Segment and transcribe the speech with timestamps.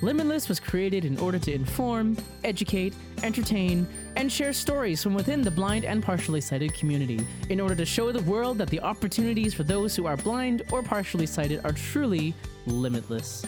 [0.00, 2.94] Limitless was created in order to inform, educate,
[3.24, 7.84] entertain, and share stories from within the blind and partially sighted community in order to
[7.84, 11.72] show the world that the opportunities for those who are blind or partially sighted are
[11.72, 12.32] truly
[12.66, 13.44] limitless.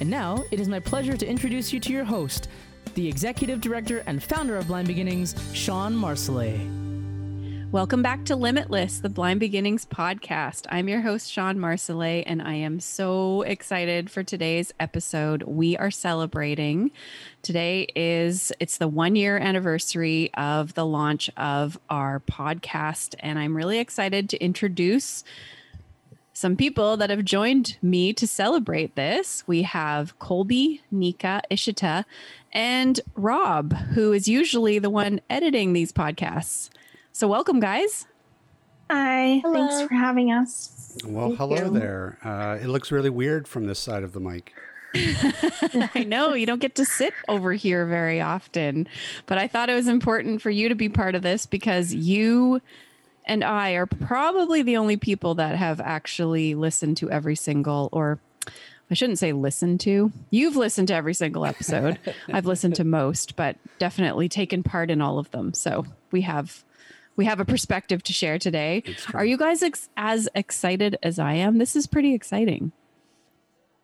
[0.00, 2.48] And now, it is my pleasure to introduce you to your host,
[2.94, 6.75] the executive director and founder of Blind Beginnings, Sean Marsolais.
[7.72, 10.66] Welcome back to Limitless, the Blind Beginnings podcast.
[10.70, 15.42] I'm your host, Sean Marsolais, and I am so excited for today's episode.
[15.42, 16.92] We are celebrating.
[17.42, 23.56] Today is it's the one year anniversary of the launch of our podcast, and I'm
[23.56, 25.24] really excited to introduce
[26.32, 29.42] some people that have joined me to celebrate this.
[29.46, 32.04] We have Colby, Nika, Ishita,
[32.52, 36.70] and Rob, who is usually the one editing these podcasts.
[37.16, 38.04] So, welcome, guys.
[38.90, 39.54] Hi, Hello.
[39.54, 40.98] thanks for having us.
[41.02, 41.70] Well, Thank hello you.
[41.70, 42.18] there.
[42.22, 44.52] Uh, it looks really weird from this side of the mic.
[44.94, 48.86] I know you don't get to sit over here very often,
[49.24, 52.60] but I thought it was important for you to be part of this because you
[53.24, 58.18] and I are probably the only people that have actually listened to every single, or
[58.90, 60.12] I shouldn't say listen to.
[60.28, 61.98] You've listened to every single episode.
[62.30, 65.54] I've listened to most, but definitely taken part in all of them.
[65.54, 66.62] So we have
[67.16, 68.82] we have a perspective to share today.
[69.14, 71.58] Are you guys ex- as excited as I am?
[71.58, 72.72] This is pretty exciting.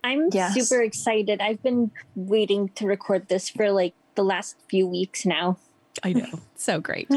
[0.04, 0.54] I'm yes.
[0.54, 1.40] super excited.
[1.40, 5.58] I've been waiting to record this for like the last few weeks now.
[6.02, 6.40] I know.
[6.56, 7.08] so great.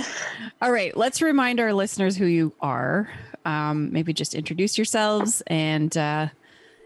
[0.62, 0.96] All right.
[0.96, 3.10] Let's remind our listeners who you are.
[3.44, 5.42] Um, maybe just introduce yourselves.
[5.48, 6.28] And uh,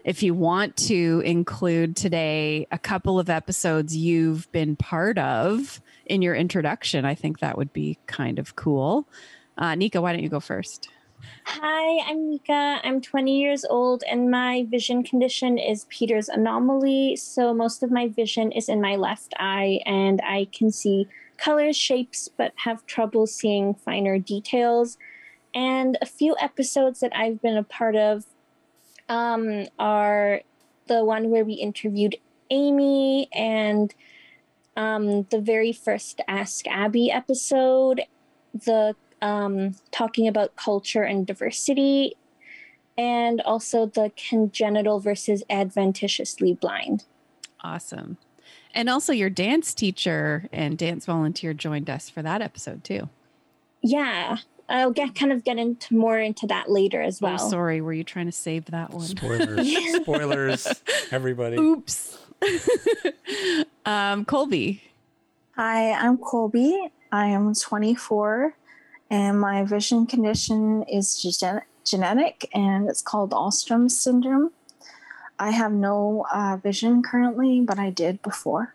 [0.04, 6.22] if you want to include today a couple of episodes you've been part of, in
[6.22, 9.08] your introduction, I think that would be kind of cool.
[9.56, 10.88] Uh, Nika, why don't you go first?
[11.44, 12.80] Hi, I'm Nika.
[12.82, 17.14] I'm 20 years old, and my vision condition is Peters anomaly.
[17.14, 21.06] So most of my vision is in my left eye, and I can see
[21.36, 24.98] colors, shapes, but have trouble seeing finer details.
[25.54, 28.24] And a few episodes that I've been a part of
[29.08, 30.40] um, are
[30.88, 32.16] the one where we interviewed
[32.50, 33.94] Amy and
[34.76, 38.02] um, the very first Ask Abby episode,
[38.54, 42.14] the um, talking about culture and diversity,
[42.96, 47.04] and also the congenital versus adventitiously blind.
[47.62, 48.16] Awesome.
[48.74, 53.08] And also, your dance teacher and dance volunteer joined us for that episode too.
[53.82, 54.38] Yeah,
[54.68, 57.38] I'll get kind of get into more into that later as oh, well.
[57.40, 59.02] Oh, sorry, were you trying to save that one?
[59.02, 61.56] Spoilers, spoilers, everybody.
[61.56, 62.18] Oops.
[63.86, 64.82] um, Colby.
[65.56, 66.90] Hi, I'm Colby.
[67.12, 68.54] I am 24,
[69.10, 74.52] and my vision condition is gen- genetic, and it's called Alström syndrome.
[75.38, 78.74] I have no uh, vision currently, but I did before.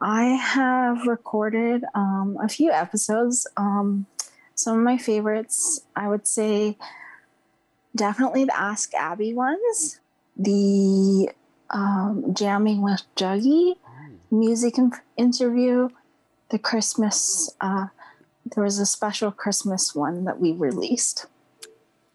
[0.00, 3.46] I have recorded um, a few episodes.
[3.56, 4.06] Um,
[4.54, 6.76] some of my favorites, I would say,
[7.94, 10.00] definitely the Ask Abby ones,
[10.36, 11.30] the
[11.70, 13.76] um, jamming with Juggy
[14.30, 14.74] music
[15.16, 15.88] interview,
[16.50, 17.54] the Christmas.
[17.60, 17.86] Uh,
[18.44, 21.26] there was a special Christmas one that we released.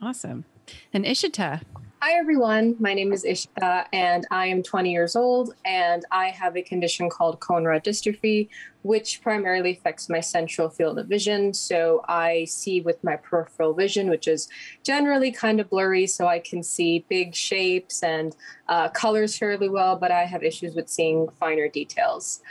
[0.01, 0.45] Awesome.
[0.93, 1.61] And Ishita,
[2.05, 2.75] Hi, everyone.
[2.81, 7.09] My name is Ishita, and I am 20 years old, and I have a condition
[7.09, 8.49] called cone rod dystrophy,
[8.81, 11.53] which primarily affects my central field of vision.
[11.53, 14.49] So I see with my peripheral vision, which is
[14.83, 18.35] generally kind of blurry, so I can see big shapes and
[18.67, 22.41] uh, colors fairly well, but I have issues with seeing finer details.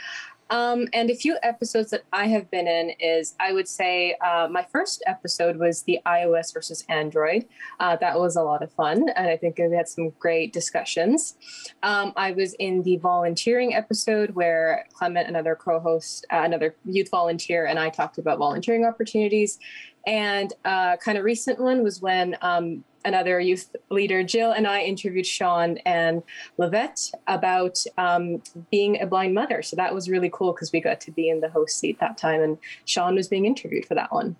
[0.53, 4.47] Um, and a few episodes that I have been in is I would say uh,
[4.51, 7.47] my first episode was the iOS versus Android.
[7.79, 11.37] Uh, that was a lot of fun, and I think we had some great discussions.
[11.81, 17.65] Um, I was in the volunteering episode where Clement, another co-host, uh, another youth volunteer,
[17.65, 19.57] and I talked about volunteering opportunities.
[20.05, 24.81] And uh, kind of recent one was when um, another youth leader, Jill, and I
[24.81, 26.23] interviewed Sean and
[26.57, 28.41] Lavette about um,
[28.71, 29.61] being a blind mother.
[29.61, 32.17] So that was really cool because we got to be in the host seat that
[32.17, 34.35] time, and Sean was being interviewed for that one.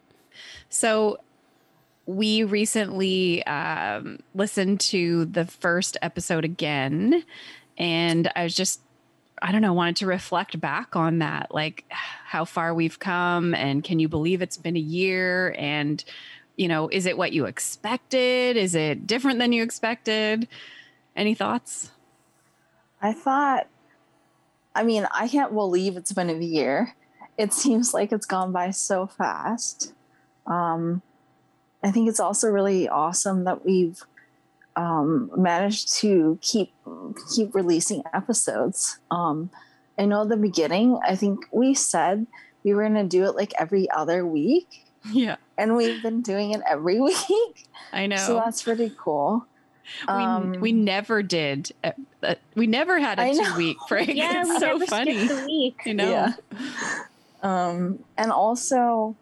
[0.70, 1.20] So
[2.06, 7.24] we recently um, listened to the first episode again,
[7.78, 8.82] and I was just
[9.42, 13.84] I don't know, wanted to reflect back on that, like how far we've come, and
[13.84, 15.54] can you believe it's been a year?
[15.58, 16.02] And
[16.56, 18.58] you know, is it what you expected?
[18.58, 20.48] Is it different than you expected?
[21.16, 21.92] Any thoughts?
[23.02, 23.68] I thought,
[24.76, 26.96] I mean, I can't believe it's been a year.
[27.38, 29.94] It seems like it's gone by so fast.
[30.48, 31.02] Um,
[31.84, 34.02] I think it's also really awesome that we've
[34.76, 36.74] um, managed to keep
[37.36, 39.00] keep releasing episodes.
[39.12, 39.50] Um,
[39.98, 41.00] I know at the beginning.
[41.06, 42.26] I think we said
[42.64, 46.52] we were going to do it like every other week, Yeah, and we've been doing
[46.52, 47.68] it every week.
[47.92, 48.18] I know.
[48.18, 49.46] So that's pretty cool.
[50.08, 51.72] we, Um, we never did.
[51.84, 51.92] Uh,
[52.22, 54.16] uh, we never had a two week break.
[54.16, 55.28] Yeah, it's so funny.
[55.30, 55.76] a.
[55.86, 56.10] You know.
[56.10, 56.34] Yeah.
[57.42, 59.16] um, and also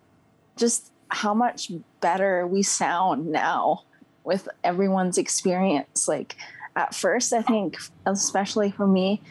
[0.57, 3.83] just how much better we sound now
[4.23, 6.07] with everyone's experience.
[6.07, 6.35] Like
[6.75, 9.21] at first, I think, especially for me,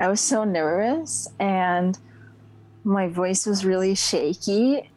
[0.00, 1.98] I was so nervous and
[2.84, 4.90] my voice was really shaky.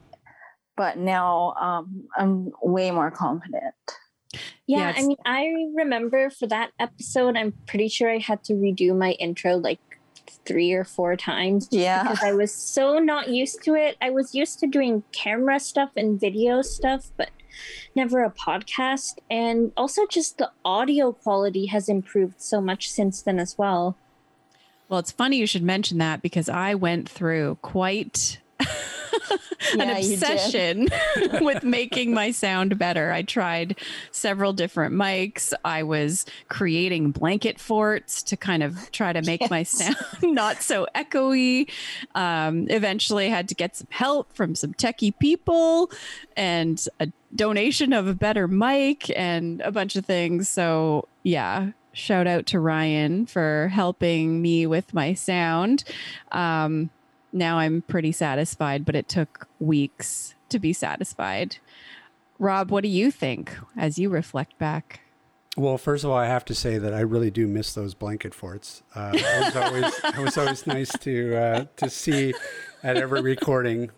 [0.77, 3.75] But now um, I'm way more confident.
[4.33, 8.53] Yeah, Yeah, I mean, I remember for that episode, I'm pretty sure I had to
[8.53, 9.79] redo my intro like
[10.45, 12.03] three or four times Yeah.
[12.03, 13.97] because I was so not used to it.
[14.01, 17.29] I was used to doing camera stuff and video stuff, but
[17.95, 19.17] never a podcast.
[19.29, 23.97] And also, just the audio quality has improved so much since then as well.
[24.87, 28.39] Well, it's funny you should mention that because I went through quite
[29.73, 30.87] an Yeah, obsession
[31.41, 33.11] with making my sound better.
[33.11, 33.79] I tried
[34.11, 35.53] several different mics.
[35.65, 40.87] I was creating blanket forts to kind of try to make my sound not so
[40.95, 41.69] echoey.
[42.15, 45.91] Um, eventually, had to get some help from some techie people
[46.35, 50.49] and a donation of a better mic and a bunch of things.
[50.49, 55.83] So, yeah, shout out to Ryan for helping me with my sound.
[56.31, 56.89] Um,
[57.31, 61.57] now I'm pretty satisfied, but it took weeks to be satisfied.
[62.39, 65.01] Rob, what do you think as you reflect back?
[65.57, 68.33] Well, first of all, I have to say that I really do miss those blanket
[68.33, 68.83] forts.
[68.95, 72.33] Uh, it was always it was always nice to uh, to see
[72.83, 73.91] at every recording.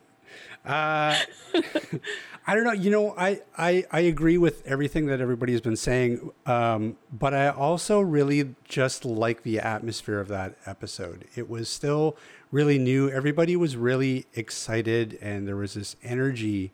[0.65, 1.15] Uh,
[2.45, 2.73] I don't know.
[2.73, 7.33] You know, I, I I agree with everything that everybody has been saying, um, but
[7.33, 11.25] I also really just like the atmosphere of that episode.
[11.35, 12.17] It was still
[12.51, 13.09] really new.
[13.09, 16.71] Everybody was really excited, and there was this energy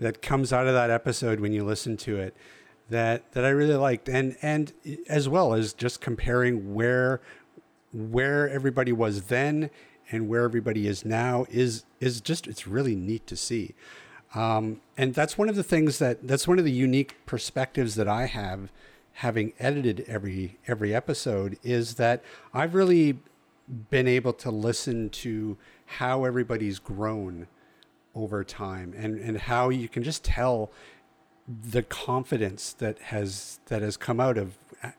[0.00, 2.36] that comes out of that episode when you listen to it
[2.90, 4.72] that that I really liked, and and
[5.08, 7.20] as well as just comparing where
[7.92, 9.70] where everybody was then
[10.10, 13.74] and where everybody is now is is just it's really neat to see.
[14.34, 18.08] Um, and that's one of the things that that's one of the unique perspectives that
[18.08, 18.70] I have
[19.14, 22.22] having edited every every episode is that
[22.52, 23.18] I've really
[23.90, 27.46] been able to listen to how everybody's grown
[28.14, 30.70] over time and and how you can just tell
[31.46, 34.56] the confidence that has that has come out of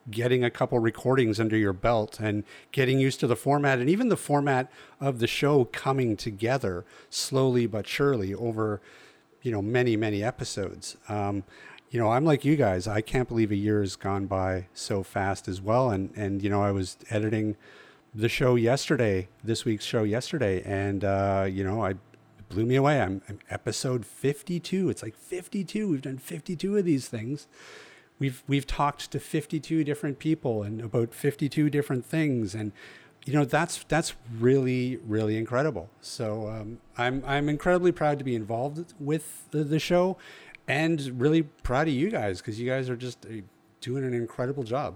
[0.09, 4.09] getting a couple recordings under your belt and getting used to the format and even
[4.09, 8.81] the format of the show coming together slowly but surely over
[9.45, 10.97] you know many many episodes.
[11.07, 11.43] Um,
[11.91, 12.87] you know i'm like you guys.
[12.87, 15.91] I can't believe a year has gone by so fast as well.
[15.91, 17.55] And and you know i was editing
[18.13, 20.63] the show yesterday this week's show yesterday.
[20.63, 23.01] And uh, you know i it blew me away.
[23.01, 27.47] I'm, I'm episode 52 it's like 52 we've done 52 of these things.
[28.17, 32.55] We've we've talked to 52 different people and about 52 different things.
[32.55, 32.71] And
[33.25, 38.35] you know that's that's really really incredible so um, i'm i'm incredibly proud to be
[38.35, 40.15] involved with the, the show
[40.67, 43.29] and really proud of you guys because you guys are just uh,
[43.81, 44.95] doing an incredible job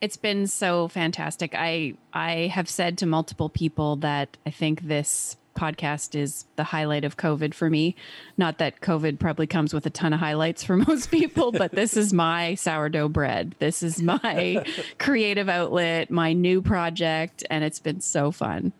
[0.00, 1.54] It's been so fantastic.
[1.54, 7.04] I I have said to multiple people that I think this podcast is the highlight
[7.04, 7.94] of COVID for me.
[8.36, 11.96] Not that COVID probably comes with a ton of highlights for most people, but this
[11.96, 13.54] is my sourdough bread.
[13.58, 14.64] This is my
[14.98, 18.72] creative outlet, my new project, and it's been so fun.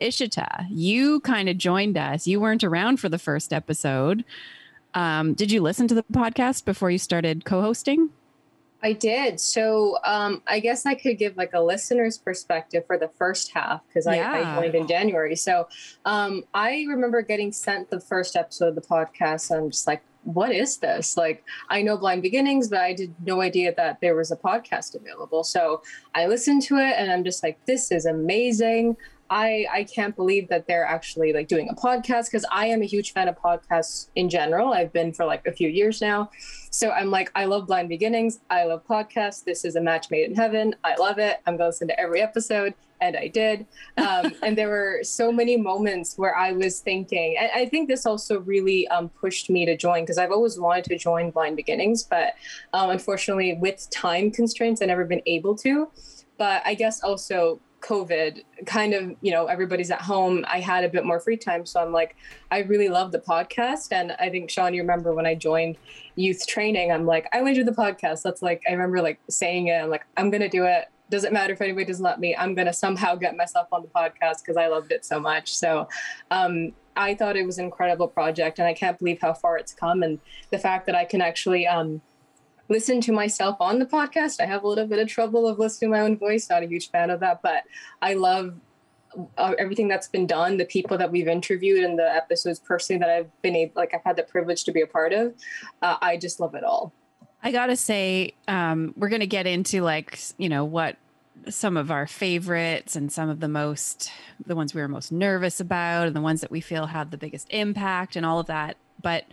[0.00, 2.26] Ishita, you kind of joined us.
[2.26, 4.24] You weren't around for the first episode.
[4.94, 8.10] Um, did you listen to the podcast before you started co-hosting?
[8.82, 9.38] I did.
[9.38, 13.82] So um, I guess I could give like a listener's perspective for the first half
[13.86, 15.36] because I, I joined in January.
[15.36, 15.68] So
[16.04, 19.50] um, I remember getting sent the first episode of the podcast.
[19.50, 21.16] And I'm just like, what is this?
[21.16, 24.94] Like, I know Blind Beginnings, but I did no idea that there was a podcast
[24.94, 25.44] available.
[25.44, 25.82] So
[26.14, 28.96] I listened to it and I'm just like, this is amazing.
[29.32, 32.84] I I can't believe that they're actually like doing a podcast because I am a
[32.84, 34.74] huge fan of podcasts in general.
[34.74, 36.30] I've been for like a few years now.
[36.70, 38.40] So I'm like, I love Blind Beginnings.
[38.50, 39.42] I love podcasts.
[39.42, 40.74] This is a match made in heaven.
[40.84, 41.40] I love it.
[41.46, 42.74] I'm going to listen to every episode.
[43.00, 43.66] And I did.
[43.96, 48.04] Um, and there were so many moments where I was thinking, and I think this
[48.04, 52.02] also really um, pushed me to join because I've always wanted to join Blind Beginnings,
[52.02, 52.34] but
[52.74, 55.90] um, unfortunately, with time constraints, I never been able to.
[56.38, 60.44] But I guess also COVID, kind of, you know, everybody's at home.
[60.48, 61.66] I had a bit more free time.
[61.66, 62.16] So I'm like,
[62.50, 63.92] I really love the podcast.
[63.92, 65.76] And I think, Sean, you remember when I joined
[66.14, 68.22] youth training, I'm like, I want to do the podcast.
[68.22, 69.82] That's like, I remember like saying it.
[69.82, 70.86] I'm like, I'm going to do it.
[71.10, 72.34] Doesn't matter if anybody doesn't let me.
[72.34, 75.54] I'm going to somehow get myself on the podcast because I loved it so much.
[75.54, 75.88] So
[76.30, 78.58] um, I thought it was an incredible project.
[78.58, 80.02] And I can't believe how far it's come.
[80.02, 80.20] And
[80.50, 82.00] the fact that I can actually, um,
[82.68, 84.40] listen to myself on the podcast.
[84.40, 86.48] I have a little bit of trouble of listening to my own voice.
[86.48, 87.64] Not a huge fan of that, but
[88.00, 88.54] I love
[89.36, 93.10] uh, everything that's been done, the people that we've interviewed, and the episodes personally that
[93.10, 95.34] I've been able, like I've had the privilege to be a part of.
[95.82, 96.92] Uh, I just love it all.
[97.42, 100.96] I gotta say, um, we're gonna get into like you know what
[101.48, 104.12] some of our favorites and some of the most
[104.46, 107.16] the ones we were most nervous about and the ones that we feel had the
[107.16, 108.76] biggest impact and all of that.
[109.02, 109.24] But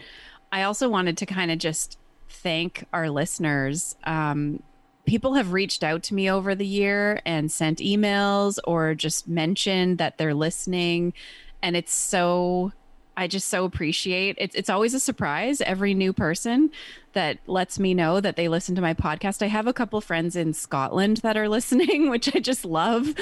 [0.52, 1.98] I also wanted to kind of just
[2.30, 3.96] thank our listeners.
[4.04, 4.64] Um,
[5.06, 9.98] people have reached out to me over the year and sent emails or just mentioned
[9.98, 11.14] that they're listening.
[11.62, 12.72] And it's so,
[13.18, 16.72] I just so appreciate it's it's always a surprise every new person
[17.12, 19.42] that lets me know that they listen to my podcast.
[19.42, 23.14] I have a couple friends in Scotland that are listening, which I just love.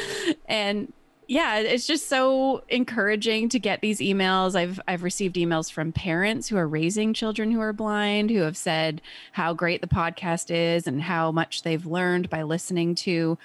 [0.45, 0.93] And
[1.27, 4.55] yeah, it's just so encouraging to get these emails.
[4.55, 8.55] I've I've received emails from parents who are raising children who are blind who have
[8.57, 9.01] said
[9.33, 13.37] how great the podcast is and how much they've learned by listening to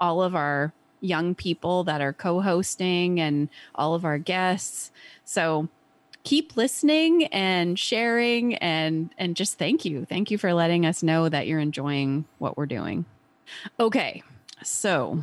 [0.00, 4.90] all of our young people that are co-hosting and all of our guests.
[5.24, 5.68] So
[6.24, 10.04] keep listening and sharing and and just thank you.
[10.04, 13.04] Thank you for letting us know that you're enjoying what we're doing.
[13.78, 14.22] Okay.
[14.64, 15.22] So,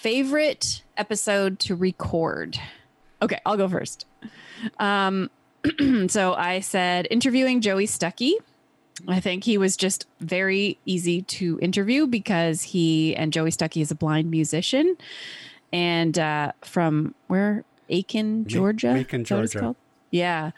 [0.00, 2.58] favorite episode to record.
[3.20, 4.06] Okay, I'll go first.
[4.78, 5.28] Um,
[6.08, 8.32] so I said interviewing Joey Stuckey.
[9.06, 13.90] I think he was just very easy to interview because he and Joey Stuckey is
[13.90, 14.96] a blind musician,
[15.70, 18.94] and uh, from where Aiken, Georgia.
[18.94, 19.76] Aiken, Georgia.
[20.10, 20.52] Yeah,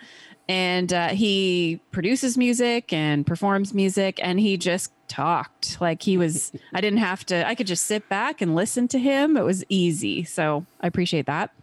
[0.52, 5.80] and uh, he produces music and performs music, and he just talked.
[5.80, 8.98] Like he was, I didn't have to, I could just sit back and listen to
[8.98, 9.38] him.
[9.38, 10.24] It was easy.
[10.24, 11.54] So I appreciate that.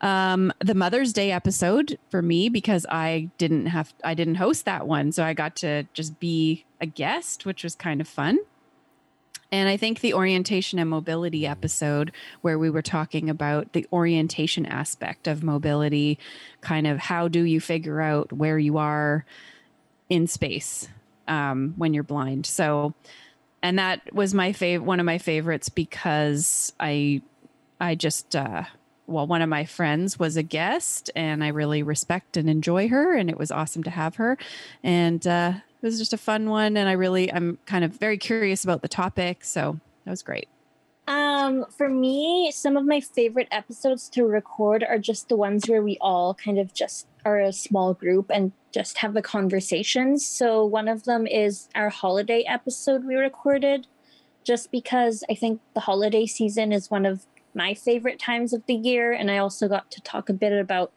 [0.00, 4.86] Um, the Mother's Day episode for me, because I didn't have, I didn't host that
[4.86, 5.10] one.
[5.10, 8.38] So I got to just be a guest, which was kind of fun.
[9.50, 12.12] And I think the orientation and mobility episode,
[12.42, 16.18] where we were talking about the orientation aspect of mobility,
[16.60, 19.24] kind of how do you figure out where you are
[20.10, 20.88] in space
[21.28, 22.46] um, when you're blind.
[22.46, 22.94] So,
[23.62, 27.22] and that was my favorite, one of my favorites because I,
[27.80, 28.64] I just, uh,
[29.06, 33.16] well, one of my friends was a guest and I really respect and enjoy her.
[33.16, 34.36] And it was awesome to have her.
[34.82, 36.76] And uh, it was just a fun one.
[36.76, 39.44] And I really, I'm kind of very curious about the topic.
[39.44, 40.48] So that was great.
[41.06, 45.82] Um, for me, some of my favorite episodes to record are just the ones where
[45.82, 50.26] we all kind of just are a small group and just have the conversations.
[50.26, 53.86] So one of them is our holiday episode we recorded,
[54.44, 58.74] just because I think the holiday season is one of my favorite times of the
[58.74, 60.92] year, and I also got to talk a bit about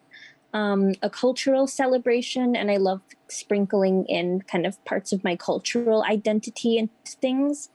[0.53, 6.03] um, a cultural celebration, and I love sprinkling in kind of parts of my cultural
[6.03, 7.69] identity and things.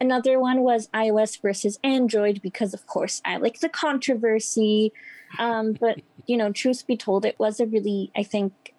[0.00, 4.92] Another one was iOS versus Android because, of course, I like the controversy.
[5.38, 8.74] Um, but, you know, truth be told, it was a really, I think,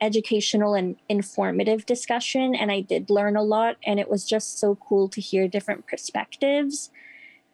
[0.00, 2.54] educational and informative discussion.
[2.54, 3.76] And I did learn a lot.
[3.84, 6.90] And it was just so cool to hear different perspectives.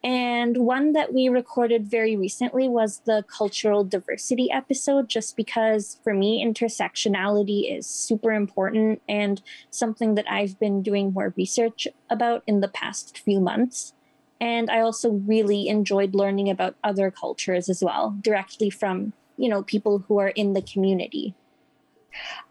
[0.03, 6.13] And one that we recorded very recently was the cultural diversity episode, just because for
[6.13, 12.59] me, intersectionality is super important and something that I've been doing more research about in
[12.59, 13.93] the past few months.
[14.41, 19.63] And I also really enjoyed learning about other cultures as well, directly from, you know,
[19.63, 21.33] people who are in the community.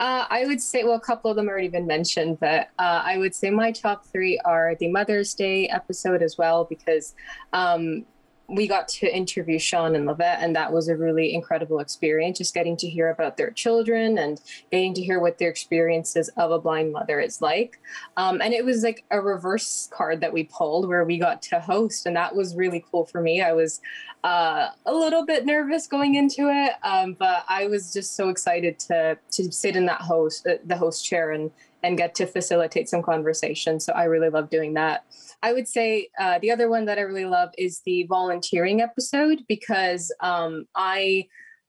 [0.01, 3.19] Uh, I would say, well, a couple of them already been mentioned, but uh, I
[3.19, 7.15] would say my top three are the Mother's Day episode as well, because
[7.53, 8.05] um,
[8.53, 12.39] we got to interview Sean and Lavette, and that was a really incredible experience.
[12.39, 14.41] Just getting to hear about their children and
[14.71, 17.81] getting to hear what their experiences of a blind mother is like.
[18.19, 21.61] Um, and it was like a reverse card that we pulled where we got to
[21.61, 23.41] host, and that was really cool for me.
[23.41, 23.81] I was
[24.23, 28.79] uh, a little bit nervous going into it, um, but I was just so excited
[28.81, 31.51] to to sit in that host uh, the host chair and
[31.83, 33.81] and get to facilitate some conversation.
[33.81, 35.05] So I really love doing that.
[35.43, 39.43] I would say uh, the other one that I really love is the volunteering episode
[39.49, 41.27] because um, I,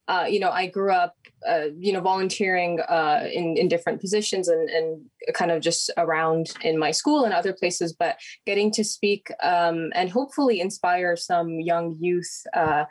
[0.08, 1.16] uh, you know, I grew up,
[1.48, 5.02] uh, you know, volunteering uh, in in different positions and and
[5.34, 9.90] kind of just around in my school and other places, but getting to speak um,
[9.96, 12.86] and hopefully inspire some young youth uh,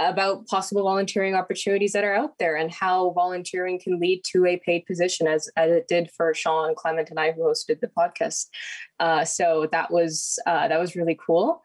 [0.00, 4.56] about possible volunteering opportunities that are out there and how volunteering can lead to a
[4.58, 8.46] paid position as, as it did for Sean Clement and I who hosted the podcast.
[8.98, 11.62] Uh, so that was uh, that was really cool.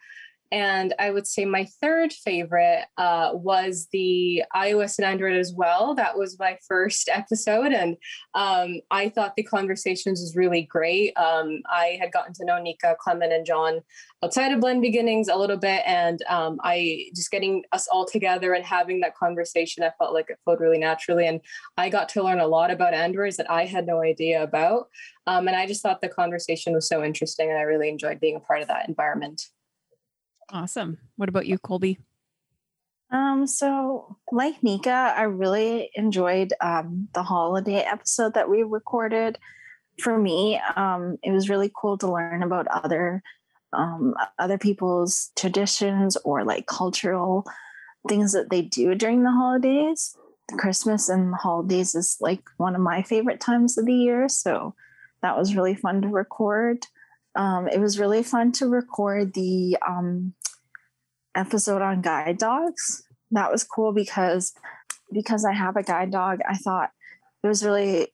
[0.52, 5.94] And I would say my third favorite uh, was the iOS and Android as well.
[5.96, 7.74] That was my first episode.
[7.74, 7.98] And
[8.34, 11.18] um, I thought the conversations was really great.
[11.18, 13.82] Um, I had gotten to know Nika, Clement, and John
[14.24, 15.84] outside of Blind Beginnings a little bit.
[15.86, 20.30] And um, I just getting us all together and having that conversation, I felt like
[20.30, 21.28] it flowed really naturally.
[21.28, 21.42] And
[21.78, 24.88] I got to learn a lot about Androids that I had no idea about.
[25.28, 27.50] Um, and I just thought the conversation was so interesting.
[27.50, 29.48] And I really enjoyed being a part of that environment.
[30.52, 30.98] Awesome.
[31.16, 32.00] What about you, Colby?
[33.12, 39.38] Um, so like Nika, I really enjoyed um, the holiday episode that we recorded.
[40.02, 43.24] For me, um, it was really cool to learn about other
[43.74, 47.46] um, other people's traditions or like cultural
[48.08, 50.16] things that they do during the holidays.
[50.58, 54.76] Christmas and the holidays is like one of my favorite times of the year, so
[55.22, 56.86] that was really fun to record.
[57.36, 60.34] Um, it was really fun to record the um,
[61.38, 63.04] episode on guide dogs.
[63.32, 64.54] That was cool because
[65.14, 66.40] because I have a guide dog.
[66.48, 66.90] I thought
[67.44, 68.08] it was really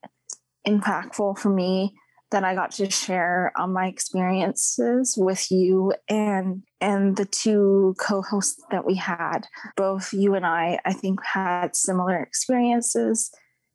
[0.68, 1.96] impactful for me
[2.32, 8.62] that I got to share um, my experiences with you and and the two co-hosts
[8.72, 9.42] that we had.
[9.78, 13.32] Both you and I, I think, had similar experiences,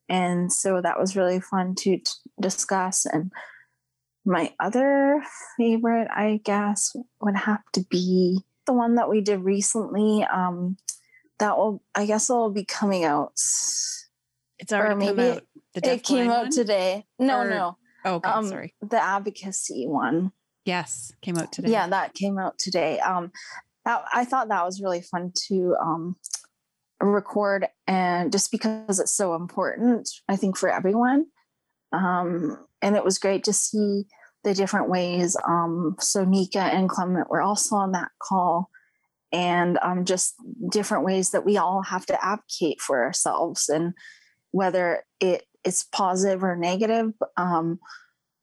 [0.08, 2.04] and so that was really fun to t-
[2.40, 3.06] discuss.
[3.06, 3.32] And
[4.26, 5.22] my other
[5.56, 10.24] favorite, I guess, would have to be the one that we did recently.
[10.24, 10.76] Um,
[11.38, 13.32] that will, I guess, will be coming out.
[14.58, 15.42] It's already come out.
[15.74, 16.50] The it came out one?
[16.50, 17.06] today.
[17.18, 17.78] No, or, no.
[18.04, 18.74] Oh, okay, um, sorry.
[18.80, 20.32] The advocacy one.
[20.64, 21.70] Yes, came out today.
[21.70, 22.98] Yeah, that came out today.
[23.00, 23.32] Um,
[23.84, 26.16] that, I thought that was really fun to um,
[27.00, 31.26] record, and just because it's so important, I think for everyone.
[31.92, 34.04] Um, and it was great to see
[34.44, 35.36] the different ways.
[35.46, 38.70] Um, so Nika and Clement were also on that call,
[39.32, 40.34] and um, just
[40.70, 43.94] different ways that we all have to advocate for ourselves, and
[44.50, 47.12] whether it's positive or negative.
[47.36, 47.78] Um,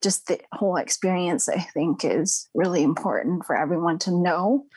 [0.03, 4.67] just the whole experience, I think, is really important for everyone to know.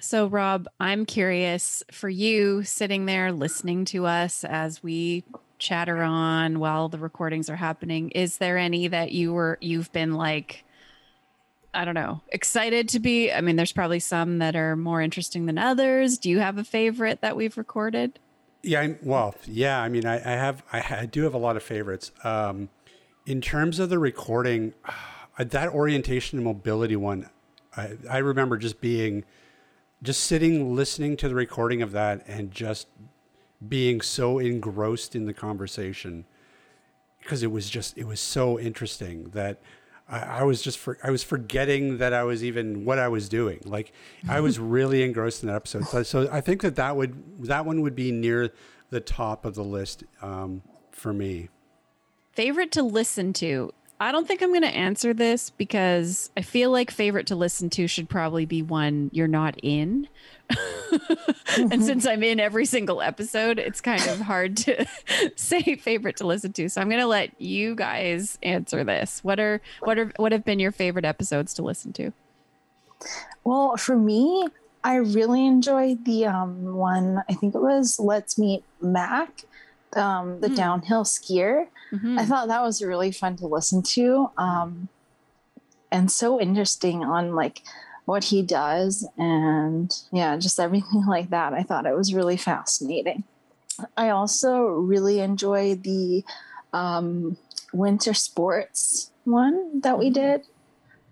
[0.00, 5.24] So, Rob, I'm curious for you sitting there listening to us as we
[5.58, 8.10] chatter on while the recordings are happening.
[8.10, 10.64] Is there any that you were you've been like
[11.72, 13.32] i don't know excited to be?
[13.32, 16.18] I mean there's probably some that are more interesting than others.
[16.18, 18.18] Do you have a favorite that we've recorded?
[18.62, 21.62] Yeah well yeah i mean i, I have I, I, do have a lot of
[21.62, 22.12] favorites.
[22.22, 22.70] Um,
[23.26, 24.74] in terms of the recording
[25.38, 27.28] that orientation and mobility one
[27.76, 29.24] I, I remember just being
[30.02, 32.88] just sitting listening to the recording of that and just
[33.68, 36.24] being so engrossed in the conversation
[37.20, 39.60] because it was just it was so interesting that
[40.08, 43.28] I, I, was just for, I was forgetting that I was even what I was
[43.28, 43.60] doing.
[43.64, 43.92] Like
[44.28, 45.86] I was really engrossed in that episode.
[45.86, 48.52] So, so, I think that that would that one would be near
[48.90, 51.48] the top of the list um, for me.
[52.32, 53.72] Favorite to listen to.
[54.04, 57.70] I don't think I'm going to answer this because I feel like favorite to listen
[57.70, 60.08] to should probably be one you're not in.
[61.56, 64.84] and since I'm in every single episode, it's kind of hard to
[65.36, 66.68] say favorite to listen to.
[66.68, 69.24] So I'm going to let you guys answer this.
[69.24, 72.12] What are what are what have been your favorite episodes to listen to?
[73.42, 74.48] Well, for me,
[74.84, 77.24] I really enjoyed the um, one.
[77.26, 79.44] I think it was "Let's Meet Mac,"
[79.96, 80.56] um, the mm.
[80.56, 81.68] downhill skier.
[81.94, 82.18] Mm-hmm.
[82.18, 84.88] I thought that was really fun to listen to, um,
[85.92, 87.62] and so interesting on like
[88.04, 91.54] what he does and yeah, just everything like that.
[91.54, 93.24] I thought it was really fascinating.
[93.96, 96.24] I also really enjoyed the
[96.72, 97.36] um,
[97.72, 100.14] winter sports one that we mm-hmm.
[100.14, 100.42] did.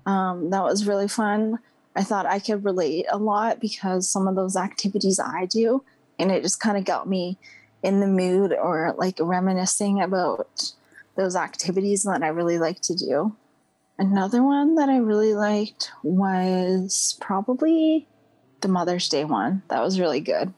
[0.05, 1.59] Um, that was really fun.
[1.95, 5.85] I thought I could relate a lot because some of those activities I do,
[6.19, 7.39] and it just kind of got me
[7.83, 10.73] in the mood or like reminiscing about
[11.17, 13.37] those activities that I really like to do.
[13.99, 18.09] Another one that I really liked was probably
[18.61, 19.63] the Mother's Day one.
[19.69, 20.53] That was really good.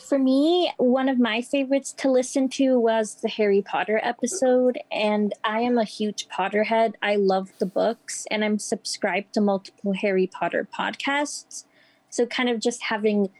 [0.00, 4.78] For me, one of my favorites to listen to was the Harry Potter episode.
[4.90, 6.94] And I am a huge Potterhead.
[7.00, 11.64] I love the books and I'm subscribed to multiple Harry Potter podcasts.
[12.10, 13.30] So, kind of just having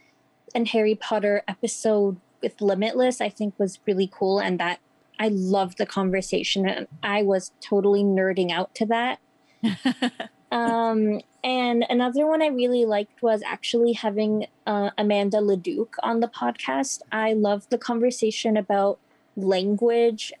[0.53, 4.39] an Harry Potter episode with Limitless, I think was really cool.
[4.39, 4.79] And that
[5.19, 6.67] I loved the conversation.
[6.67, 9.19] And I was totally nerding out to that.
[10.51, 16.27] um, and another one I really liked was actually having uh, Amanda Leduc on the
[16.27, 17.01] podcast.
[17.11, 18.99] I loved the conversation about
[19.35, 20.33] language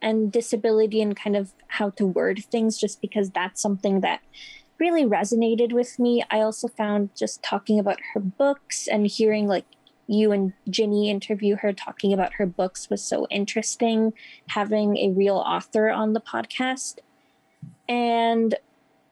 [0.00, 4.20] and disability and kind of how to word things, just because that's something that
[4.78, 6.24] really resonated with me.
[6.30, 9.66] I also found just talking about her books and hearing like
[10.08, 14.12] you and Ginny interview her talking about her books was so interesting.
[14.48, 16.98] Having a real author on the podcast.
[17.88, 18.56] And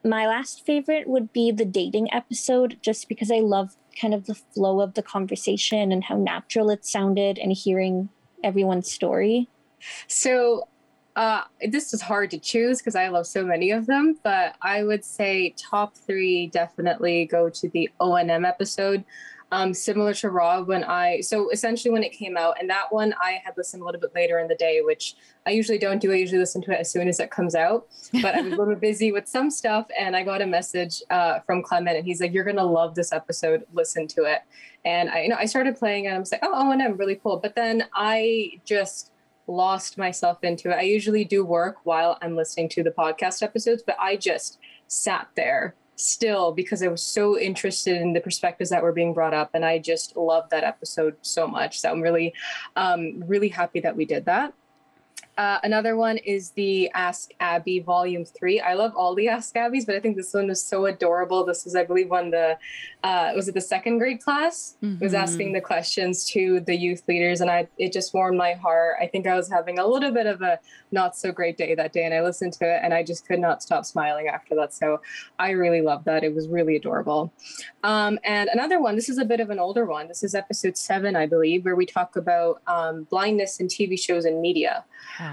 [0.02, 4.34] my last favorite would be the dating episode, just because I love kind of the
[4.34, 8.08] flow of the conversation and how natural it sounded and hearing
[8.42, 9.48] everyone's story.
[10.06, 10.68] So,
[11.16, 14.84] uh, this is hard to choose because I love so many of them, but I
[14.84, 19.02] would say top three definitely go to the O and M episode
[19.52, 23.14] um, similar to Rob when I so essentially when it came out, and that one
[23.22, 25.14] I had listened a little bit later in the day, which
[25.46, 26.10] I usually don't do.
[26.10, 27.86] I usually listen to it as soon as it comes out,
[28.22, 31.40] but I was a little busy with some stuff, and I got a message uh,
[31.40, 33.64] from Clement, and he's like, "You're gonna love this episode.
[33.72, 34.40] Listen to it."
[34.84, 36.96] And I, you know, I started playing, and I was like, "Oh, oh, and I'm
[36.96, 39.12] really cool." But then I just
[39.46, 40.74] lost myself into it.
[40.74, 45.28] I usually do work while I'm listening to the podcast episodes, but I just sat
[45.36, 49.50] there still because I was so interested in the perspectives that were being brought up,
[49.54, 51.80] and I just loved that episode so much.
[51.80, 52.34] So I'm really,
[52.76, 54.54] um, really happy that we did that.
[55.36, 58.60] Uh, another one is the Ask Abby Volume Three.
[58.60, 61.44] I love all the Ask Abby's, but I think this one was so adorable.
[61.44, 62.58] This was, I believe, one the
[63.04, 65.02] uh, was it the second grade class mm-hmm.
[65.02, 68.96] was asking the questions to the youth leaders, and I it just warmed my heart.
[69.00, 70.58] I think I was having a little bit of a
[70.90, 73.38] not so great day that day, and I listened to it, and I just could
[73.38, 74.72] not stop smiling after that.
[74.72, 75.00] So
[75.38, 76.24] I really loved that.
[76.24, 77.32] It was really adorable.
[77.84, 78.96] Um, and another one.
[78.96, 80.08] This is a bit of an older one.
[80.08, 84.24] This is episode seven, I believe, where we talk about um, blindness in TV shows
[84.24, 84.84] and media.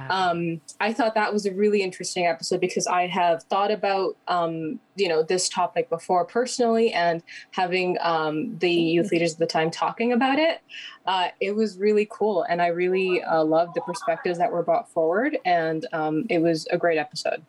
[0.09, 4.79] Um, I thought that was a really interesting episode because I have thought about um,
[4.95, 9.71] you know this topic before personally, and having um, the youth leaders at the time
[9.71, 10.61] talking about it,
[11.05, 14.89] uh, it was really cool, and I really uh, loved the perspectives that were brought
[14.91, 17.43] forward, and um, it was a great episode.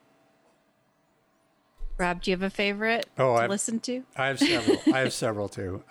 [1.96, 4.02] Rob, do you have a favorite oh, to I've, listen to?
[4.16, 4.78] I have several.
[4.92, 5.83] I have several too.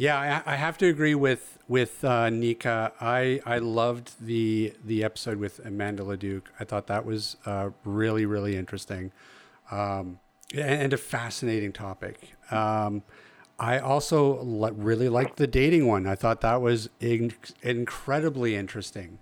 [0.00, 2.90] Yeah, I, I, have to agree with with uh, Nika.
[3.02, 6.50] I I loved the the episode with Amanda Leduc.
[6.58, 9.12] I thought that was uh, really really interesting,
[9.70, 10.18] um,
[10.54, 12.30] and a fascinating topic.
[12.50, 13.02] Um,
[13.58, 16.06] I also le- really liked the dating one.
[16.06, 19.18] I thought that was in- incredibly interesting,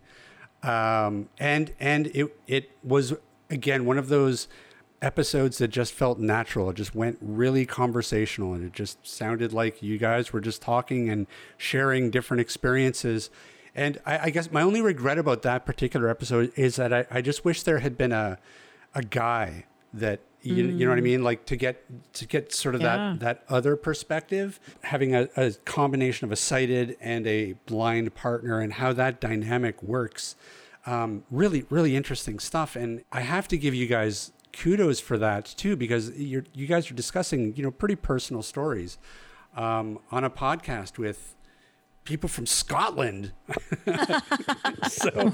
[0.63, 3.15] um, and and it it was
[3.51, 4.47] again one of those
[5.01, 6.71] episodes that just felt natural.
[6.71, 11.09] It just went really conversational and it just sounded like you guys were just talking
[11.09, 13.31] and sharing different experiences.
[13.75, 17.23] And I, I guess my only regret about that particular episode is that I, I
[17.23, 18.39] just wish there had been a
[18.95, 20.79] a guy that you, mm.
[20.79, 21.05] you know what I mm.
[21.05, 21.25] mean?
[21.25, 21.85] Like to get
[22.15, 23.17] to get sort of yeah.
[23.21, 28.61] that that other perspective, having a, a combination of a sighted and a blind partner
[28.61, 30.37] and how that dynamic works.
[30.87, 32.75] Um, really, really interesting stuff.
[32.75, 36.91] And I have to give you guys kudos for that too, because you you guys
[36.91, 38.99] are discussing you know pretty personal stories
[39.57, 41.35] um, on a podcast with
[42.05, 43.33] people from Scotland.
[44.89, 45.33] so,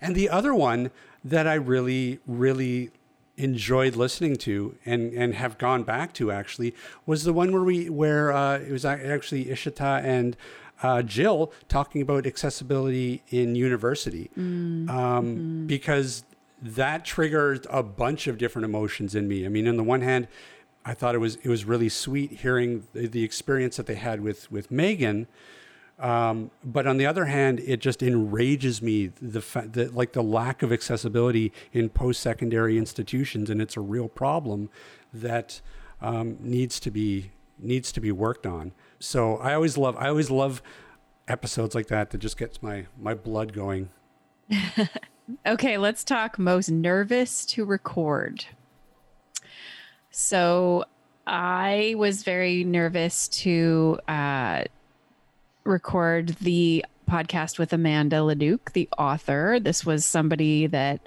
[0.00, 0.90] and the other one
[1.24, 2.90] that I really really
[3.36, 6.74] enjoyed listening to and and have gone back to actually
[7.06, 10.36] was the one where we where uh, it was actually Ishita and
[10.82, 14.88] uh, Jill talking about accessibility in university mm.
[14.90, 15.66] um, mm.
[15.66, 16.24] because
[16.62, 19.44] that triggered a bunch of different emotions in me.
[19.44, 20.28] I mean, on the one hand,
[20.84, 24.20] I thought it was it was really sweet hearing the, the experience that they had
[24.20, 25.26] with with Megan.
[25.98, 30.72] Um, but on the other hand, it just enrages me the like the lack of
[30.72, 34.70] accessibility in post-secondary institutions, and it's a real problem
[35.12, 35.60] that
[36.00, 38.72] um, needs to be needs to be worked on.
[38.98, 40.62] So I always love I always love
[41.28, 43.90] episodes like that that just gets my my blood going.
[45.46, 48.44] Okay, let's talk most nervous to record.
[50.10, 50.84] So,
[51.26, 54.64] I was very nervous to uh,
[55.64, 59.58] record the podcast with Amanda Leduc, the author.
[59.60, 61.06] This was somebody that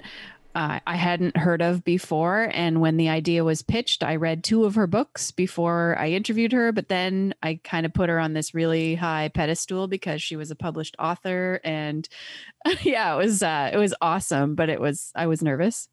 [0.56, 2.50] uh, I hadn't heard of before.
[2.50, 6.52] And when the idea was pitched, I read two of her books before I interviewed
[6.52, 6.72] her.
[6.72, 10.50] But then I kind of put her on this really high pedestal because she was
[10.50, 11.60] a published author.
[11.62, 12.08] And
[12.80, 14.54] yeah, it was uh, it was awesome.
[14.54, 15.90] But it was I was nervous.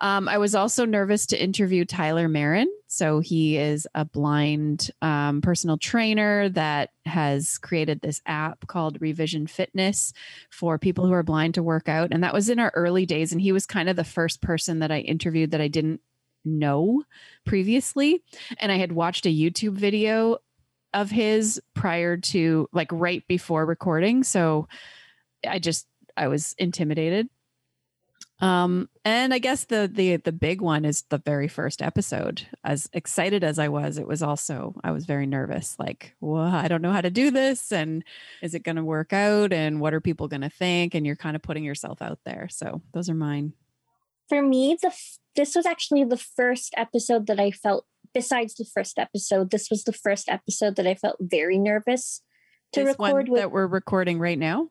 [0.00, 2.66] Um, I was also nervous to interview Tyler Merren.
[2.86, 9.46] So he is a blind um, personal trainer that has created this app called Revision
[9.46, 10.12] Fitness
[10.50, 12.12] for people who are blind to work out.
[12.12, 13.32] And that was in our early days.
[13.32, 16.00] And he was kind of the first person that I interviewed that I didn't
[16.44, 17.04] know
[17.44, 18.22] previously.
[18.58, 20.38] And I had watched a YouTube video
[20.94, 24.24] of his prior to like right before recording.
[24.24, 24.66] So
[25.46, 25.86] I just,
[26.16, 27.28] I was intimidated
[28.40, 32.46] um, and I guess the the the big one is the very first episode.
[32.64, 35.76] As excited as I was, it was also I was very nervous.
[35.78, 38.02] Like, well, I don't know how to do this, and
[38.42, 39.52] is it going to work out?
[39.52, 40.94] And what are people going to think?
[40.94, 42.48] And you're kind of putting yourself out there.
[42.50, 43.52] So those are mine.
[44.28, 44.92] For me, the
[45.36, 47.86] this was actually the first episode that I felt.
[48.12, 52.22] Besides the first episode, this was the first episode that I felt very nervous
[52.72, 53.40] to this record with.
[53.40, 54.70] That we're recording right now.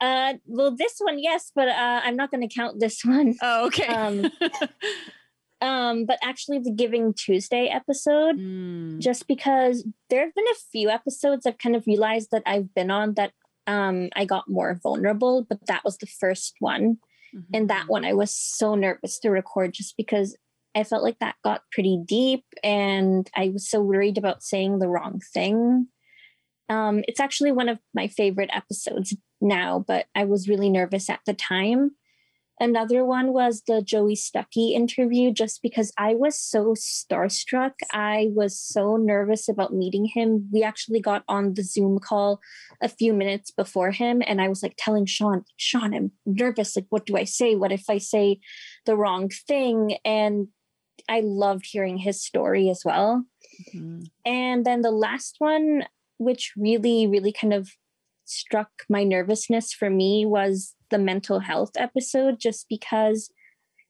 [0.00, 3.34] Uh, well, this one, yes, but uh, I'm not going to count this one.
[3.42, 3.86] Oh, okay.
[3.86, 4.30] Um,
[5.60, 8.98] um, but actually, the Giving Tuesday episode, Mm.
[9.00, 12.90] just because there have been a few episodes I've kind of realized that I've been
[12.90, 13.32] on that
[13.66, 16.96] um, I got more vulnerable, but that was the first one.
[17.54, 17.92] And that Mm-hmm.
[17.92, 20.36] one, I was so nervous to record just because
[20.74, 24.88] I felt like that got pretty deep and I was so worried about saying the
[24.88, 25.86] wrong thing.
[26.68, 31.20] Um, it's actually one of my favorite episodes now, but I was really nervous at
[31.26, 31.92] the time.
[32.62, 37.72] Another one was the Joey Stuckey interview, just because I was so starstruck.
[37.90, 40.46] I was so nervous about meeting him.
[40.52, 42.38] We actually got on the Zoom call
[42.82, 46.76] a few minutes before him, and I was like telling Sean, Sean, I'm nervous.
[46.76, 47.56] Like, what do I say?
[47.56, 48.40] What if I say
[48.84, 49.96] the wrong thing?
[50.04, 50.48] And
[51.08, 53.24] I loved hearing his story as well.
[53.72, 54.10] Mhm.
[54.26, 55.86] And then the last one,
[56.18, 57.70] which really, really kind of
[58.30, 63.30] struck my nervousness for me, was the mental health episode, just because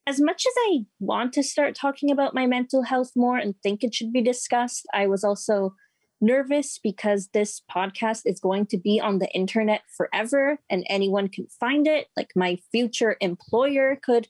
[0.07, 3.85] as much as I want to start talking about my mental health more and think
[3.85, 5.75] it should be discussed, I was also
[6.21, 11.47] nervous because this podcast is going to be on the internet forever and anyone can
[11.47, 12.09] find it.
[12.17, 14.29] Like my future employer could,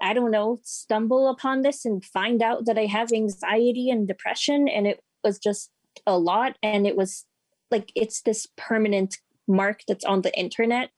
[0.00, 4.68] I don't know, stumble upon this and find out that I have anxiety and depression.
[4.68, 5.70] And it was just
[6.06, 6.56] a lot.
[6.62, 7.24] And it was
[7.70, 9.18] like, it's this permanent
[9.48, 10.90] mark that's on the internet.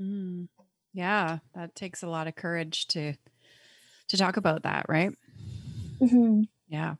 [0.00, 0.48] Mm.
[0.92, 3.14] Yeah, that takes a lot of courage to
[4.08, 5.12] to talk about that, right?
[6.68, 6.94] Yeah.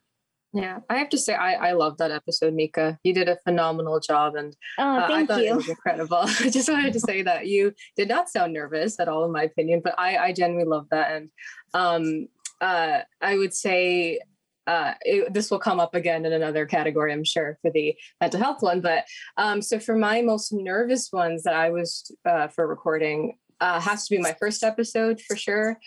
[0.53, 2.97] Yeah, I have to say, I, I love that episode, Nika.
[3.03, 6.19] You did a phenomenal job, and Oh, uh, I thank thought it was incredible.
[6.41, 9.43] I just wanted to say that you did not sound nervous at all, in my
[9.43, 11.11] opinion, but I, I genuinely love that.
[11.11, 11.31] And
[11.75, 12.29] um,
[12.61, 14.21] uh, I would say
[14.67, 18.41] uh, it, this will come up again in another category, I'm sure, for the mental
[18.41, 18.81] health one.
[18.81, 19.05] But
[19.37, 24.07] um, so for my most nervous ones that I was uh, for recording, uh, has
[24.07, 25.79] to be my first episode for sure.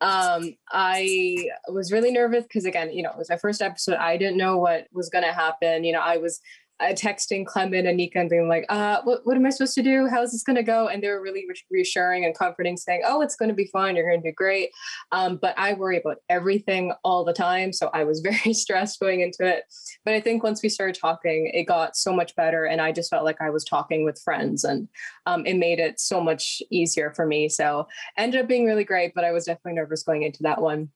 [0.00, 3.96] Um, I was really nervous because again, you know, it was my first episode.
[3.96, 5.84] I didn't know what was going to happen.
[5.84, 6.40] You know, I was
[6.82, 10.08] texting Clement and Nika and being like, uh, what, what am I supposed to do?
[10.08, 10.88] How's this going to go?
[10.88, 13.96] And they were really reassuring and comforting, saying, oh, it's going to be fine.
[13.96, 14.70] You're going to do great.
[15.12, 17.72] Um, but I worry about everything all the time.
[17.72, 19.64] So I was very stressed going into it.
[20.04, 22.64] But I think once we started talking, it got so much better.
[22.64, 24.88] And I just felt like I was talking with friends and
[25.26, 27.48] um, it made it so much easier for me.
[27.48, 30.90] So ended up being really great, but I was definitely nervous going into that one.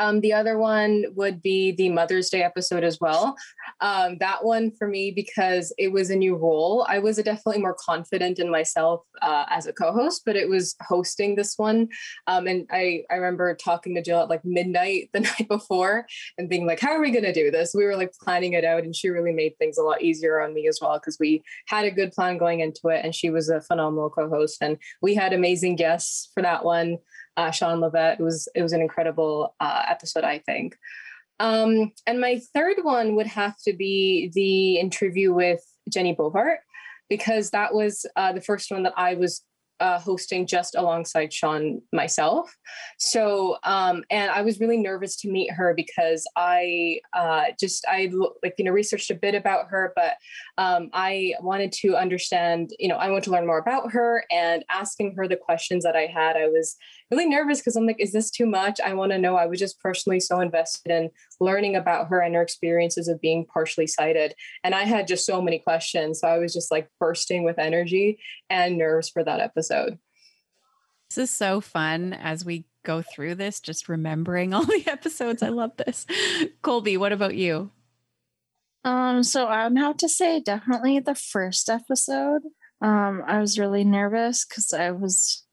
[0.00, 3.36] Um, the other one would be the Mother's Day episode as well.
[3.82, 6.86] Um, that one for me because it was a new role.
[6.88, 11.36] I was definitely more confident in myself uh, as a co-host, but it was hosting
[11.36, 11.88] this one.
[12.26, 16.06] Um, and I I remember talking to Jill at like midnight the night before
[16.38, 18.64] and being like, "How are we going to do this?" We were like planning it
[18.64, 21.42] out, and she really made things a lot easier on me as well because we
[21.66, 25.14] had a good plan going into it, and she was a phenomenal co-host, and we
[25.14, 26.96] had amazing guests for that one
[27.36, 28.20] uh, Sean Lavette.
[28.20, 30.76] It was it was an incredible uh, episode, I think.
[31.38, 36.58] Um, and my third one would have to be the interview with Jenny Bovart
[37.08, 39.42] because that was uh, the first one that I was
[39.80, 42.54] uh, hosting just alongside Sean myself.
[42.98, 48.10] So, um, and I was really nervous to meet her because I uh, just I
[48.42, 50.16] like you know researched a bit about her, but
[50.58, 52.70] um, I wanted to understand.
[52.78, 55.96] You know, I want to learn more about her and asking her the questions that
[55.96, 56.36] I had.
[56.36, 56.76] I was
[57.10, 58.80] really nervous because I'm like, is this too much?
[58.80, 59.36] I want to know.
[59.36, 63.46] I was just personally so invested in learning about her and her experiences of being
[63.46, 64.34] partially sighted.
[64.62, 66.20] And I had just so many questions.
[66.20, 68.18] So I was just like bursting with energy
[68.48, 69.98] and nerves for that episode.
[71.08, 75.42] This is so fun as we go through this, just remembering all the episodes.
[75.42, 76.06] I love this.
[76.62, 77.72] Colby, what about you?
[78.84, 82.42] Um, so I would have to say definitely the first episode.
[82.80, 85.44] Um, I was really nervous because I was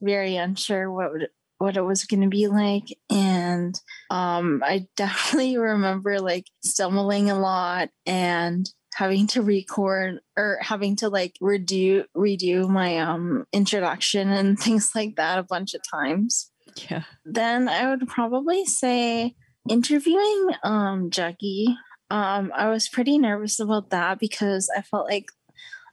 [0.00, 3.78] very unsure what would, what it was going to be like, and
[4.10, 11.08] um, I definitely remember like stumbling a lot and having to record or having to
[11.08, 16.50] like redo redo my um introduction and things like that a bunch of times.
[16.88, 17.02] Yeah.
[17.24, 19.34] Then I would probably say
[19.68, 21.76] interviewing um Juggy
[22.10, 25.30] um, I was pretty nervous about that because I felt like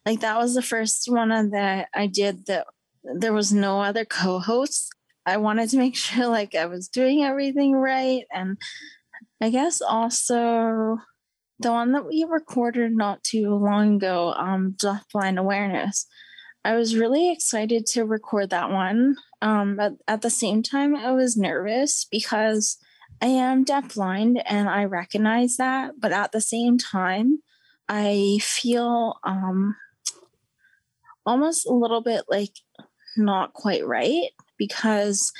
[0.05, 2.65] like that was the first one that I did that
[3.15, 4.89] there was no other co-hosts.
[5.25, 8.23] I wanted to make sure like I was doing everything right.
[8.31, 8.57] And
[9.41, 10.97] I guess also
[11.59, 16.07] the one that we recorded not too long ago, um, Deafblind Awareness.
[16.63, 19.15] I was really excited to record that one.
[19.41, 22.77] Um, but at the same time, I was nervous because
[23.21, 27.39] I am deafblind and I recognize that, but at the same time,
[27.87, 29.75] I feel um,
[31.25, 32.51] almost a little bit like
[33.17, 35.31] not quite right because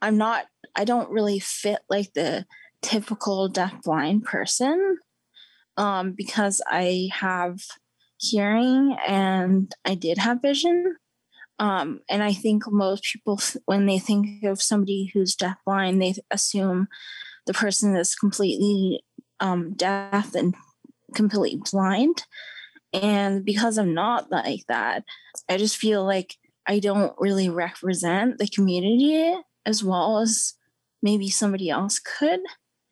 [0.00, 2.46] I'm not, I don't really fit like the
[2.82, 4.98] typical deafblind person
[5.76, 7.60] um, because I have
[8.18, 10.96] hearing and I did have vision.
[11.58, 16.88] Um, and I think most people, when they think of somebody who's deafblind, they assume
[17.46, 19.04] the person is completely
[19.40, 20.54] um, deaf and
[21.14, 22.24] completely blind.
[22.92, 25.04] And because I'm not like that,
[25.48, 29.34] I just feel like I don't really represent the community
[29.66, 30.54] as well as
[31.02, 32.40] maybe somebody else could.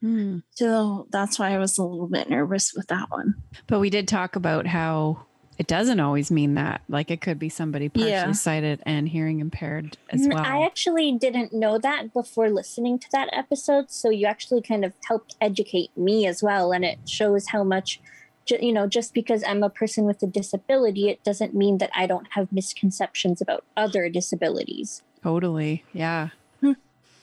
[0.02, 0.42] Mm.
[0.50, 3.34] So that's why I was a little bit nervous with that one.
[3.66, 5.26] But we did talk about how
[5.58, 6.82] it doesn't always mean that.
[6.88, 8.32] Like it could be somebody partially yeah.
[8.32, 10.42] sighted and hearing impaired as well.
[10.44, 13.90] I actually didn't know that before listening to that episode.
[13.90, 16.72] So you actually kind of helped educate me as well.
[16.72, 18.00] And it shows how much,
[18.50, 22.06] you know, just because I'm a person with a disability, it doesn't mean that I
[22.06, 25.02] don't have misconceptions about other disabilities.
[25.22, 25.84] Totally.
[25.92, 26.30] Yeah.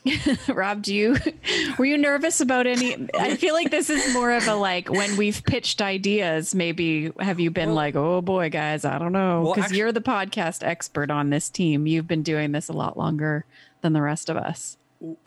[0.47, 1.17] Rob, do you
[1.77, 3.07] were you nervous about any?
[3.17, 6.55] I feel like this is more of a like when we've pitched ideas.
[6.55, 9.91] Maybe have you been well, like, oh boy, guys, I don't know, because well, you're
[9.91, 11.85] the podcast expert on this team.
[11.85, 13.45] You've been doing this a lot longer
[13.81, 14.77] than the rest of us.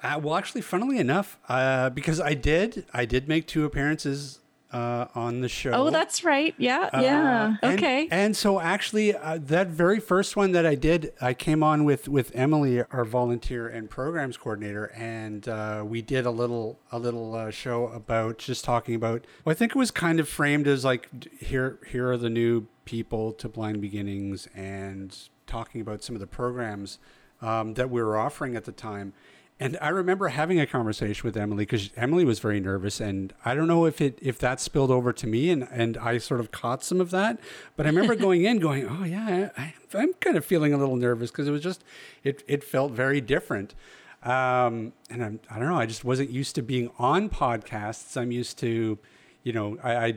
[0.03, 4.41] Uh, well, actually, funnily enough, uh, because I did, I did make two appearances
[4.73, 5.71] uh, on the show.
[5.73, 6.55] Oh, that's right.
[6.57, 7.57] Yeah, uh, yeah.
[7.63, 8.03] Okay.
[8.05, 11.85] And, and so actually, uh, that very first one that I did, I came on
[11.85, 16.99] with with Emily, our volunteer and programs coordinator, and uh, we did a little a
[16.99, 19.27] little uh, show about just talking about.
[19.45, 21.09] Well, I think it was kind of framed as like
[21.41, 26.27] here here are the new people to Blind Beginnings, and talking about some of the
[26.27, 26.99] programs
[27.43, 29.13] um, that we were offering at the time.
[29.61, 33.55] And I remember having a conversation with Emily because Emily was very nervous, and I
[33.55, 36.51] don't know if it if that spilled over to me, and and I sort of
[36.51, 37.39] caught some of that.
[37.77, 40.97] But I remember going in, going, "Oh yeah, I, am kind of feeling a little
[40.97, 41.85] nervous because it was just
[42.25, 43.75] it it felt very different."
[44.25, 48.17] Um, and I'm I don't know, I just wasn't used to being on podcasts.
[48.17, 48.99] I'm used to,
[49.43, 50.15] you know, I, I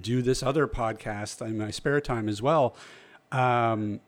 [0.00, 2.76] do this other podcast in my spare time as well,
[3.30, 4.00] um,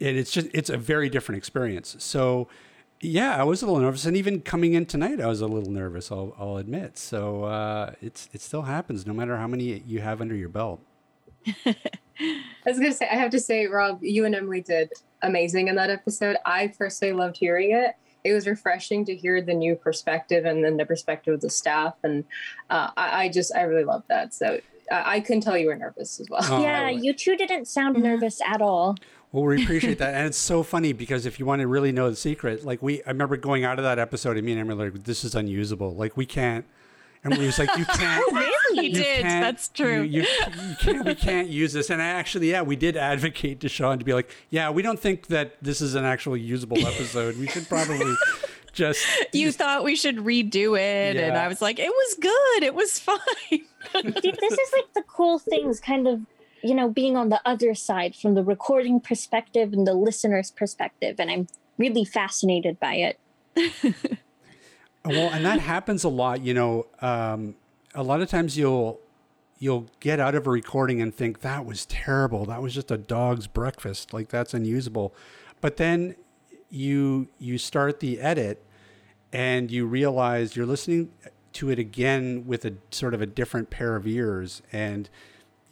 [0.00, 1.96] and it's just it's a very different experience.
[1.98, 2.48] So
[3.00, 5.70] yeah, I was a little nervous, and even coming in tonight, I was a little
[5.70, 6.10] nervous.
[6.10, 6.98] I'll, I'll admit.
[6.98, 10.80] So uh, it's it still happens, no matter how many you have under your belt.
[11.66, 11.74] I
[12.66, 14.90] was gonna say, I have to say, Rob, you and Emily did
[15.22, 16.36] amazing in that episode.
[16.44, 17.94] I personally loved hearing it.
[18.24, 21.94] It was refreshing to hear the new perspective and then the perspective of the staff,
[22.02, 22.24] and
[22.68, 24.34] uh, I, I, just I really loved that.
[24.34, 26.40] So I, I couldn't tell you were nervous as well.
[26.44, 28.96] Oh, yeah, you two didn't sound nervous at all.
[29.30, 32.08] Well, we appreciate that, and it's so funny because if you want to really know
[32.08, 34.76] the secret, like we, I remember going out of that episode, and me and Emily
[34.76, 35.94] were like, "This is unusable.
[35.94, 36.64] Like we can't."
[37.22, 38.86] And we was like, "You can't." oh, really?
[38.86, 39.26] You did.
[39.26, 40.00] That's true.
[40.00, 40.26] You, you,
[40.68, 41.04] you, can't.
[41.04, 41.90] We can't use this.
[41.90, 44.98] And I actually, yeah, we did advocate to Sean to be like, "Yeah, we don't
[44.98, 47.36] think that this is an actual usable episode.
[47.36, 48.14] We should probably."
[48.74, 51.22] Just you just, thought we should redo it, yeah.
[51.22, 53.18] and I was like, it was good, it was fine.
[53.92, 56.20] this is like the cool things, kind of
[56.62, 61.16] you know, being on the other side from the recording perspective and the listener's perspective.
[61.18, 63.18] And I'm really fascinated by it.
[65.04, 67.54] well, and that happens a lot, you know, um,
[67.94, 69.00] a lot of times you'll,
[69.58, 72.44] you'll get out of a recording and think that was terrible.
[72.46, 74.12] That was just a dog's breakfast.
[74.12, 75.14] Like that's unusable.
[75.60, 76.14] But then
[76.70, 78.62] you you start the edit
[79.32, 81.10] and you realize you're listening
[81.54, 85.08] to it again with a sort of a different pair of ears and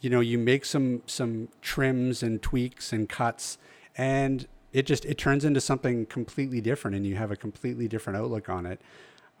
[0.01, 3.57] you know you make some some trims and tweaks and cuts
[3.97, 8.17] and it just it turns into something completely different and you have a completely different
[8.17, 8.81] outlook on it.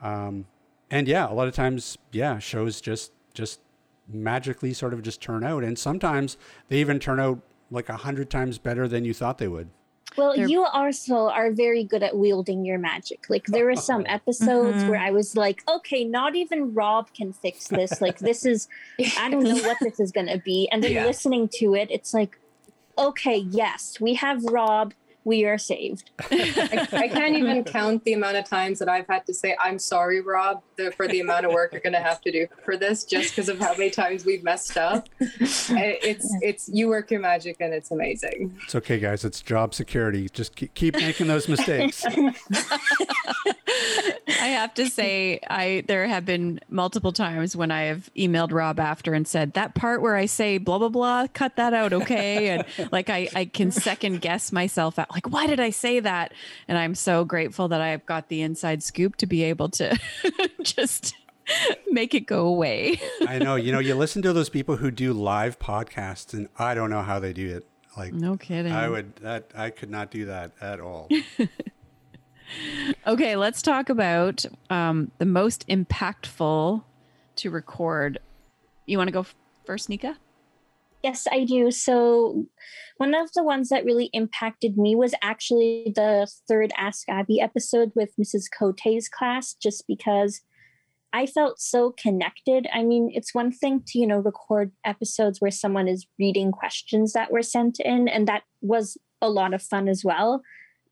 [0.01, 0.45] Um,
[0.89, 3.59] and yeah a lot of times yeah shows just just
[4.07, 6.37] magically sort of just turn out and sometimes
[6.69, 7.39] they even turn out
[7.69, 9.69] like a hundred times better than you thought they would
[10.17, 10.47] well, They're...
[10.47, 13.29] you also are very good at wielding your magic.
[13.29, 14.89] Like there were some episodes mm-hmm.
[14.89, 18.01] where I was like, okay, not even Rob can fix this.
[18.01, 18.67] Like this is,
[19.17, 20.67] I don't know what this is going to be.
[20.71, 21.05] And then yeah.
[21.05, 22.39] listening to it, it's like,
[22.97, 24.93] okay, yes, we have Rob
[25.27, 26.09] we are saved.
[26.31, 29.77] I, I, can't even count the amount of times that I've had to say, I'm
[29.77, 32.77] sorry, Rob, the, for the amount of work you're going to have to do for
[32.77, 35.09] this just because of how many times we've messed up.
[35.19, 35.69] It's,
[36.41, 38.57] it's, you work your magic and it's amazing.
[38.63, 39.25] It's okay, guys.
[39.25, 40.29] It's job security.
[40.29, 42.05] Just keep, keep making those mistakes.
[44.29, 48.79] I have to say, I, there have been multiple times when I have emailed Rob
[48.79, 51.91] after and said, that part where I say blah, blah, blah, cut that out.
[51.91, 52.49] Okay.
[52.49, 56.31] And like, I, I can second guess myself out like, why did I say that?
[56.67, 59.97] And I'm so grateful that I've got the inside scoop to be able to
[60.61, 61.15] just
[61.89, 63.01] make it go away.
[63.27, 63.55] I know.
[63.55, 67.01] You know, you listen to those people who do live podcasts, and I don't know
[67.01, 67.65] how they do it.
[67.97, 68.71] Like, no kidding.
[68.71, 71.09] I would that I could not do that at all.
[73.07, 76.83] okay, let's talk about um, the most impactful
[77.37, 78.19] to record.
[78.85, 79.25] You want to go
[79.65, 80.17] first, Nika?
[81.03, 81.71] Yes, I do.
[81.71, 82.45] So,
[82.97, 87.91] one of the ones that really impacted me was actually the third Ask Abby episode
[87.95, 88.45] with Mrs.
[88.57, 90.41] Cote's class, just because
[91.13, 92.67] I felt so connected.
[92.73, 97.13] I mean, it's one thing to, you know, record episodes where someone is reading questions
[97.13, 100.41] that were sent in, and that was a lot of fun as well.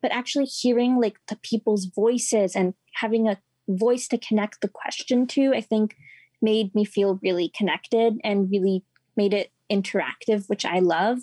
[0.01, 5.25] But actually hearing like the people's voices and having a voice to connect the question
[5.27, 5.95] to, I think
[6.41, 8.83] made me feel really connected and really
[9.17, 11.19] made it interactive, which I love.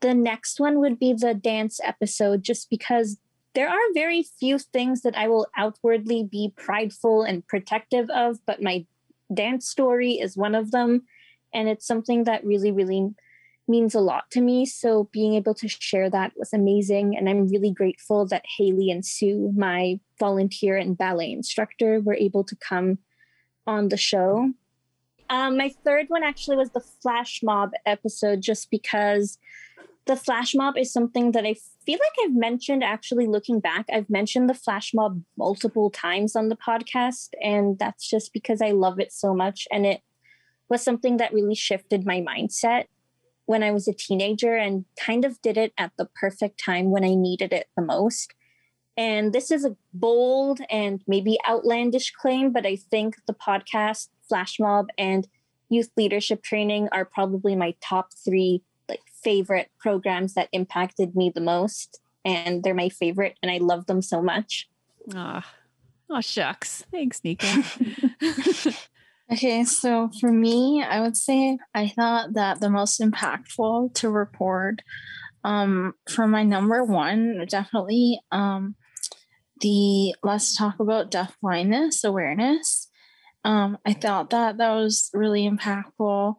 [0.00, 3.18] The next one would be the dance episode, just because
[3.54, 8.62] there are very few things that I will outwardly be prideful and protective of, but
[8.62, 8.86] my
[9.32, 11.02] dance story is one of them.
[11.52, 13.14] And it's something that really, really
[13.66, 14.64] means a lot to me.
[14.64, 17.16] So being able to share that was amazing.
[17.16, 22.44] And I'm really grateful that Haley and Sue, my volunteer and ballet instructor, were able
[22.44, 22.98] to come
[23.66, 24.52] on the show.
[25.30, 29.38] Um, my third one actually was the flash mob episode, just because
[30.06, 31.54] the flash mob is something that I
[31.84, 32.82] feel like I've mentioned.
[32.82, 38.08] Actually, looking back, I've mentioned the flash mob multiple times on the podcast, and that's
[38.08, 39.68] just because I love it so much.
[39.70, 40.00] And it
[40.70, 42.84] was something that really shifted my mindset
[43.46, 47.04] when I was a teenager and kind of did it at the perfect time when
[47.04, 48.34] I needed it the most.
[48.98, 54.58] And this is a bold and maybe outlandish claim, but I think the podcast flash
[54.58, 55.28] mob and
[55.68, 61.40] youth leadership training are probably my top three like favorite programs that impacted me the
[61.40, 64.68] most and they're my favorite and i love them so much
[65.14, 65.44] ah
[66.10, 66.16] oh.
[66.16, 67.46] oh shucks thanks nika
[69.32, 74.80] okay so for me i would say i thought that the most impactful to report
[75.44, 78.74] um for my number one definitely um
[79.60, 82.88] the let's talk about deaf blindness awareness
[83.44, 86.34] um, I thought that that was really impactful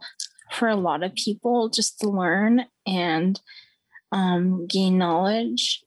[0.52, 3.40] for a lot of people just to learn and
[4.12, 5.84] um, gain knowledge.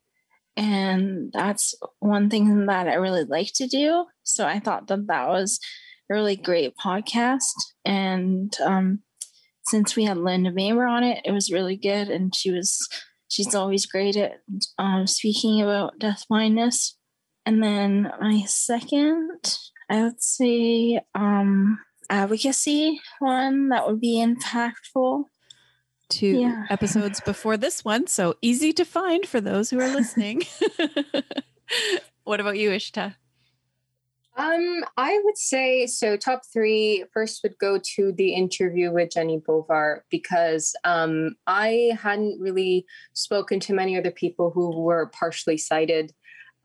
[0.56, 4.06] And that's one thing that I really like to do.
[4.22, 5.58] So I thought that that was
[6.10, 7.52] a really great podcast.
[7.84, 9.00] And um,
[9.66, 12.08] since we had Linda Maber on it, it was really good.
[12.08, 12.86] And she was,
[13.28, 14.40] she's always great at
[14.78, 16.96] um, speaking about deaf blindness.
[17.44, 19.58] And then my second
[19.92, 21.78] I would say um,
[22.08, 25.24] advocacy one that would be impactful.
[26.08, 26.64] Two yeah.
[26.70, 30.42] episodes before this one, so easy to find for those who are listening.
[32.24, 33.16] what about you, Ishita?
[34.36, 36.16] Um, I would say so.
[36.16, 42.40] Top three first would go to the interview with Jenny Bovar because um, I hadn't
[42.40, 46.12] really spoken to many other people who were partially sighted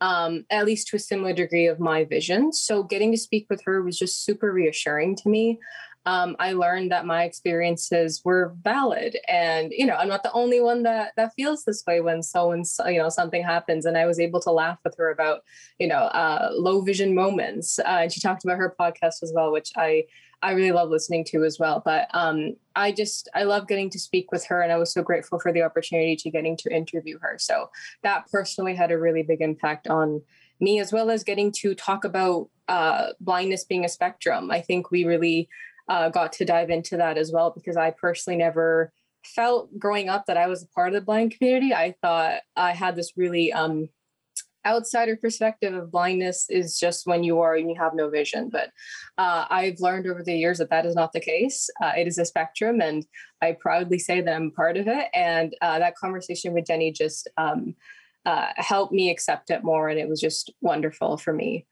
[0.02, 2.54] um, at least to a similar degree of my vision.
[2.54, 5.60] So getting to speak with her was just super reassuring to me.
[6.08, 10.62] um, I learned that my experiences were valid, and you know, I'm not the only
[10.62, 13.86] one that that feels this way when so and so, you know something happens.
[13.86, 15.42] And I was able to laugh with her about
[15.80, 19.52] you know uh, low vision moments, uh, and she talked about her podcast as well,
[19.52, 20.06] which I
[20.42, 21.82] I really love listening to as well.
[21.84, 25.02] But um, I just I love getting to speak with her, and I was so
[25.02, 27.38] grateful for the opportunity to getting to interview her.
[27.40, 27.70] So
[28.04, 30.22] that personally had a really big impact on
[30.60, 34.52] me, as well as getting to talk about uh, blindness being a spectrum.
[34.52, 35.50] I think we really
[35.88, 38.92] uh, got to dive into that as well because I personally never
[39.24, 41.74] felt growing up that I was a part of the blind community.
[41.74, 43.90] I thought I had this really um,
[44.68, 48.50] outsider perspective of blindness is just when you are and you have no vision.
[48.50, 48.70] But
[49.18, 51.70] uh, I've learned over the years that that is not the case.
[51.82, 53.06] Uh, it is a spectrum, and
[53.42, 55.08] I proudly say that I'm part of it.
[55.14, 57.76] And uh, that conversation with Jenny just um,
[58.26, 61.66] uh, helped me accept it more, and it was just wonderful for me.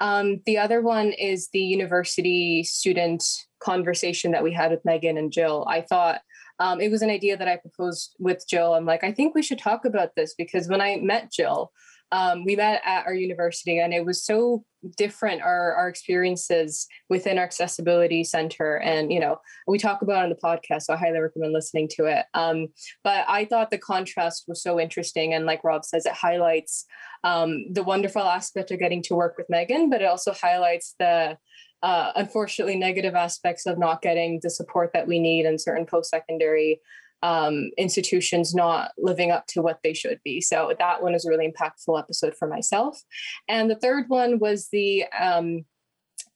[0.00, 3.24] Um, the other one is the university student
[3.60, 5.64] conversation that we had with Megan and Jill.
[5.68, 6.20] I thought
[6.58, 8.74] um, it was an idea that I proposed with Jill.
[8.74, 11.72] I'm like, I think we should talk about this because when I met Jill,
[12.12, 14.64] um, we met at our university and it was so
[14.96, 18.76] different our, our experiences within our accessibility center.
[18.76, 22.04] And you know we talk about on the podcast so i highly recommend listening to
[22.04, 22.26] it.
[22.34, 22.68] Um,
[23.02, 26.84] but i thought the contrast was so interesting and like rob says it highlights
[27.24, 31.38] um, the wonderful aspect of getting to work with megan but it also highlights the
[31.82, 36.80] uh, unfortunately negative aspects of not getting the support that we need in certain post-secondary
[37.22, 40.40] um, institutions not living up to what they should be.
[40.40, 43.00] So that one is a really impactful episode for myself.
[43.48, 45.64] And the third one was the um,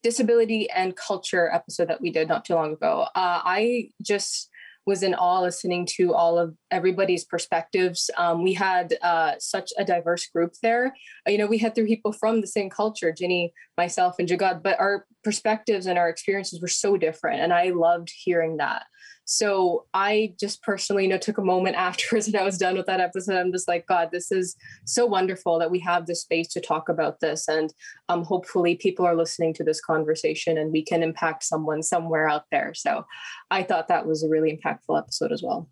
[0.03, 3.07] disability and culture episode that we did not too long ago.
[3.14, 4.49] Uh, I just
[4.87, 8.09] was in awe listening to all of everybody's perspectives.
[8.16, 10.95] Um, we had uh, such a diverse group there.
[11.26, 14.78] You know, we had three people from the same culture, Ginny, myself, and Jagad, but
[14.78, 17.41] our perspectives and our experiences were so different.
[17.41, 18.85] And I loved hearing that.
[19.24, 22.87] So I just personally, you know, took a moment afterwards and I was done with
[22.87, 23.35] that episode.
[23.35, 24.55] I'm just like, God, this is
[24.85, 27.49] so wonderful that we have this space to talk about this.
[27.49, 27.74] And
[28.09, 32.45] um, hopefully people are listening to this conversation and we can impact someone somewhere out
[32.53, 32.72] there.
[32.72, 33.05] So
[33.51, 35.68] I thought that was a really impactful episode as well.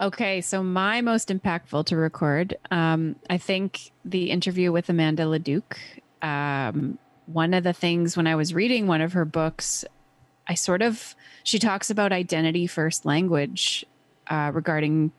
[0.00, 5.78] Okay, so my most impactful to record, um, I think the interview with Amanda Leduc.
[6.22, 9.84] Um, one of the things when I was reading one of her books,
[10.46, 13.84] I sort of she talks about identity first language
[14.28, 15.12] uh, regarding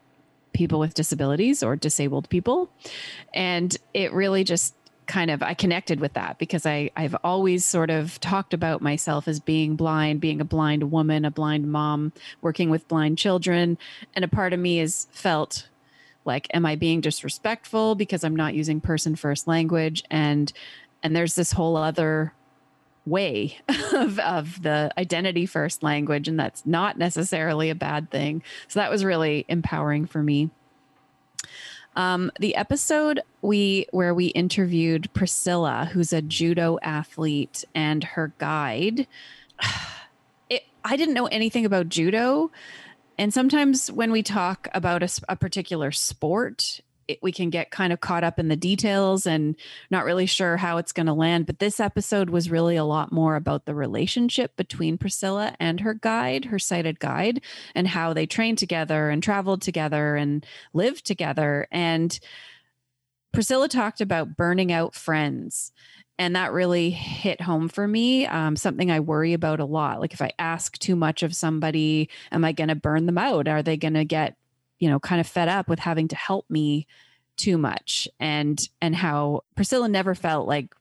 [0.54, 2.70] people with disabilities or disabled people,
[3.34, 4.76] and it really just
[5.08, 9.28] kind of I connected with that because I I've always sort of talked about myself
[9.28, 13.78] as being blind, being a blind woman, a blind mom, working with blind children,
[14.16, 15.68] and a part of me has felt
[16.26, 20.04] like am I being disrespectful because I'm not using person first language?
[20.10, 20.52] And
[21.06, 22.34] and there's this whole other
[23.06, 23.60] way
[23.94, 28.42] of, of the identity first language and that's not necessarily a bad thing.
[28.68, 30.50] So that was really empowering for me.
[31.96, 39.08] Um, the episode we where we interviewed priscilla who's a judo athlete and her guide
[40.50, 42.52] it, i didn't know anything about judo.
[43.18, 47.94] And sometimes when we talk about a, a particular sport it, we can get kind
[47.94, 49.56] of caught up in the details and
[49.90, 51.46] not really sure how it's going to land.
[51.46, 55.94] But this episode was really a lot more about the relationship between Priscilla and her
[55.94, 57.42] guide, her sighted guide,
[57.74, 61.68] and how they trained together and traveled together and lived together.
[61.72, 62.18] And
[63.34, 65.72] Priscilla talked about burning out friends.
[66.18, 68.26] And that really hit home for me.
[68.26, 70.00] Um, something I worry about a lot.
[70.00, 73.50] Like if I ask too much of somebody, am I going to burn them out?
[73.50, 74.38] Are they going to get
[74.80, 76.88] you know kind of fed up with having to help me
[77.38, 80.74] too much and and how Priscilla never felt like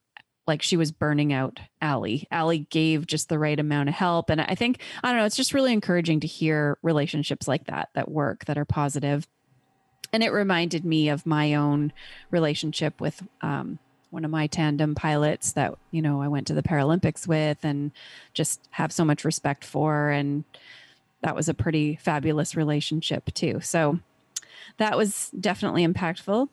[0.47, 2.27] like she was burning out Allie.
[2.29, 4.29] Allie gave just the right amount of help.
[4.29, 7.89] And I think, I don't know, it's just really encouraging to hear relationships like that
[7.93, 9.27] that work, that are positive.
[10.13, 11.91] And it reminded me of my own
[12.31, 13.79] relationship with um,
[14.11, 17.91] one of my tandem pilots that, you know, I went to the Paralympics with and
[18.33, 20.09] just have so much respect for.
[20.09, 20.43] And
[21.25, 23.59] that was a pretty fabulous relationship too.
[23.59, 23.99] So
[24.77, 26.49] that was definitely impactful.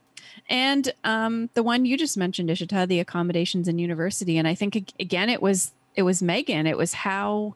[0.49, 4.95] And um, the one you just mentioned, Ishita, the accommodations in university, and I think
[4.99, 6.67] again it was it was Megan.
[6.67, 7.55] It was how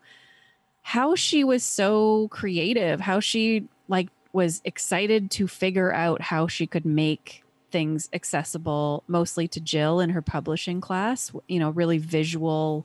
[0.82, 6.66] how she was so creative, how she like was excited to figure out how she
[6.66, 12.84] could make things accessible mostly to Jill in her publishing class, you know, really visual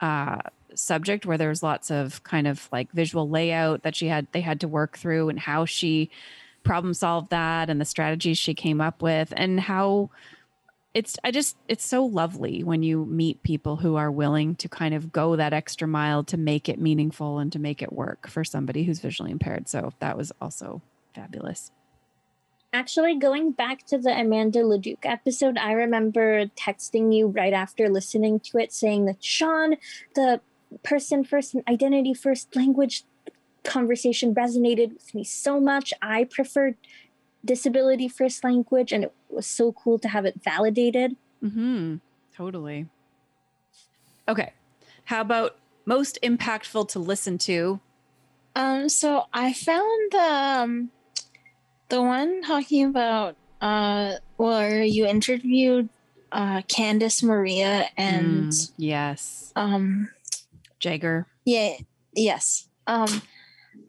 [0.00, 0.38] uh,
[0.74, 4.60] subject where there's lots of kind of like visual layout that she had they had
[4.60, 6.10] to work through and how she
[6.62, 10.10] problem solved that and the strategies she came up with and how
[10.94, 14.94] it's I just it's so lovely when you meet people who are willing to kind
[14.94, 18.44] of go that extra mile to make it meaningful and to make it work for
[18.44, 19.68] somebody who's visually impaired.
[19.68, 20.82] So that was also
[21.14, 21.70] fabulous.
[22.74, 28.40] Actually, going back to the Amanda Leduc episode, I remember texting you right after listening
[28.40, 29.76] to it saying that Sean,
[30.14, 30.40] the
[30.82, 33.04] person first and identity first language
[33.64, 35.92] conversation resonated with me so much.
[36.02, 36.76] I preferred
[37.44, 41.16] disability first language and it was so cool to have it validated.
[41.42, 41.96] Mm-hmm.
[42.36, 42.86] Totally.
[44.28, 44.52] Okay.
[45.06, 47.80] How about most impactful to listen to?
[48.54, 50.90] Um, so I found the um,
[51.88, 55.88] the one talking about uh where you interviewed
[56.32, 59.52] uh Candice Maria and Mm, yes.
[59.56, 60.08] um
[60.82, 61.26] Jagger.
[61.44, 61.76] yeah
[62.14, 63.22] yes um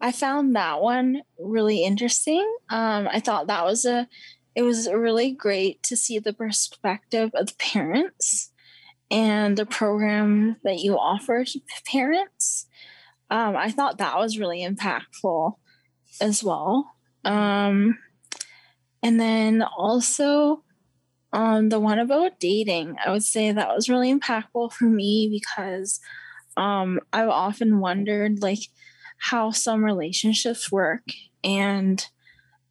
[0.00, 2.44] I found that one really interesting.
[2.70, 4.08] Um, I thought that was a
[4.54, 8.52] it was really great to see the perspective of the parents
[9.10, 12.66] and the program that you offer to parents.
[13.30, 15.54] Um, I thought that was really impactful
[16.20, 16.94] as well.
[17.24, 17.98] Um,
[19.02, 20.62] and then also
[21.32, 25.98] um, the one about dating, I would say that was really impactful for me because
[26.56, 28.60] um, I've often wondered like
[29.18, 31.02] how some relationships work.
[31.42, 32.06] And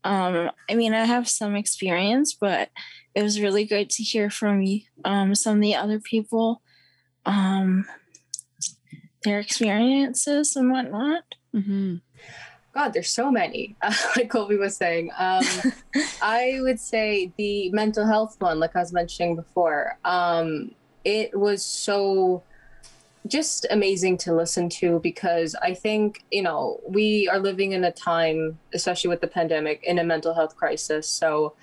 [0.03, 2.69] um, I mean, I have some experience, but
[3.15, 4.65] it was really great to hear from
[5.05, 6.61] um, some of the other people,
[7.25, 7.85] um,
[9.23, 11.23] their experiences and whatnot.
[11.55, 11.95] Mm-hmm.
[12.73, 13.75] God, there's so many.
[13.81, 15.43] Uh, like Colby was saying, um,
[16.21, 20.71] I would say the mental health one, like I was mentioning before, um,
[21.05, 22.43] it was so
[23.27, 27.91] just amazing to listen to because I think, you know, we are living in a
[27.91, 31.07] time, especially with the pandemic, in a mental health crisis.
[31.07, 31.53] So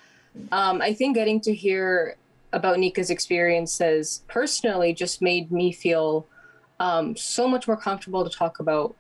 [0.53, 2.17] um, I think getting to hear
[2.53, 6.27] about Nika's experiences personally just made me feel
[6.79, 8.95] um, so much more comfortable to talk about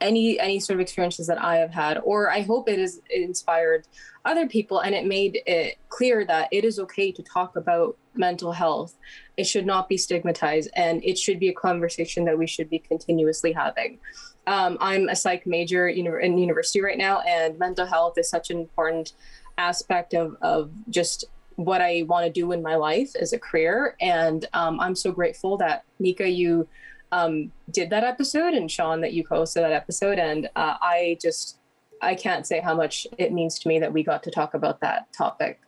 [0.00, 3.86] any any sort of experiences that I have had, or I hope it has inspired
[4.24, 8.52] other people, and it made it clear that it is okay to talk about mental
[8.52, 8.96] health.
[9.36, 12.78] It should not be stigmatized, and it should be a conversation that we should be
[12.78, 13.98] continuously having.
[14.46, 18.58] Um, I'm a psych major in university right now, and mental health is such an
[18.58, 19.12] important
[19.58, 21.26] aspect of of just
[21.56, 23.96] what I want to do in my life as a career.
[24.00, 26.68] And um, I'm so grateful that Nika, you
[27.12, 30.18] um, did that episode and Sean that you co-hosted that episode.
[30.18, 31.58] And uh, I just,
[32.00, 34.80] I can't say how much it means to me that we got to talk about
[34.80, 35.60] that topic.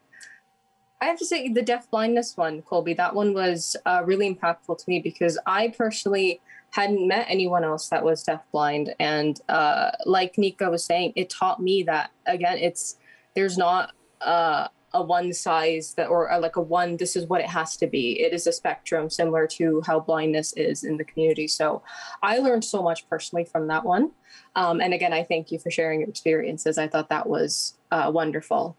[1.05, 4.79] I have to say the deaf blindness one, Colby, that one was uh, really impactful
[4.79, 6.41] to me because I personally
[6.71, 8.95] hadn't met anyone else that was deaf blind.
[8.99, 12.97] And uh, like Nika was saying, it taught me that again, it's,
[13.35, 13.93] there's not
[14.23, 17.77] uh, a one size that or, or like a one this is what it has
[17.77, 18.23] to be.
[18.23, 21.49] It is a spectrum similar to how blindness is in the community.
[21.49, 21.83] So
[22.23, 24.13] i learned so much personally from that one.
[24.57, 26.79] Um, and again i thank you for sharing your experiences.
[26.79, 28.79] I thought that was uh, wonderful.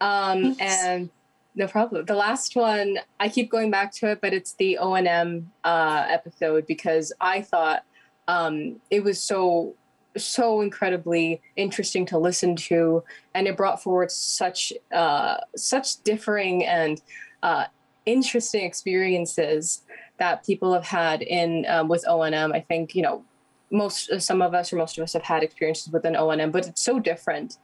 [0.00, 1.08] Um, and
[1.54, 5.50] no problem the last one i keep going back to it but it's the o&m
[5.64, 7.84] uh, episode because i thought
[8.26, 9.76] um, it was so
[10.16, 13.02] so incredibly interesting to listen to,
[13.34, 17.00] and it brought forward such uh, such differing and
[17.42, 17.66] uh,
[18.06, 19.82] interesting experiences
[20.18, 22.52] that people have had in um, with O and M.
[22.52, 23.24] I think you know
[23.70, 26.40] most some of us or most of us have had experiences with an O and
[26.40, 27.58] M, but it's so different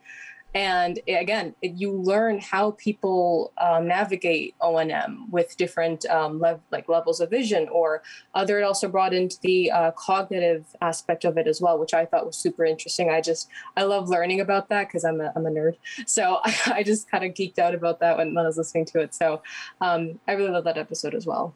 [0.54, 7.20] and again you learn how people um, navigate o&m with different um, lev- like levels
[7.20, 8.02] of vision or
[8.34, 12.04] other it also brought into the uh, cognitive aspect of it as well which i
[12.04, 13.10] thought was super interesting.
[13.10, 15.76] I just i love learning about that because I'm a, I'm a nerd.
[16.06, 18.86] So I, I just kind of geeked out about that when, when i was listening
[18.86, 19.14] to it.
[19.14, 19.42] So
[19.80, 21.54] um, i really love that episode as well.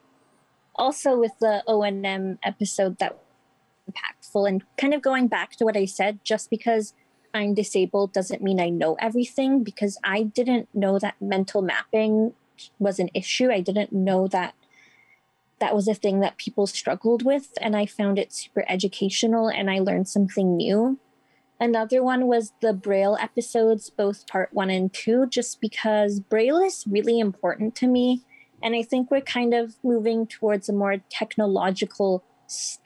[0.76, 5.76] Also, with the O&M episode, that was impactful and kind of going back to what
[5.76, 6.94] I said, just because
[7.34, 12.32] I'm disabled doesn't mean I know everything because I didn't know that mental mapping
[12.78, 13.50] was an issue.
[13.50, 14.54] I didn't know that
[15.58, 17.52] that was a thing that people struggled with.
[17.60, 20.98] And I found it super educational and I learned something new.
[21.60, 26.84] Another one was the Braille episodes, both part one and two, just because Braille is
[26.86, 28.22] really important to me.
[28.62, 32.24] And I think we're kind of moving towards a more technological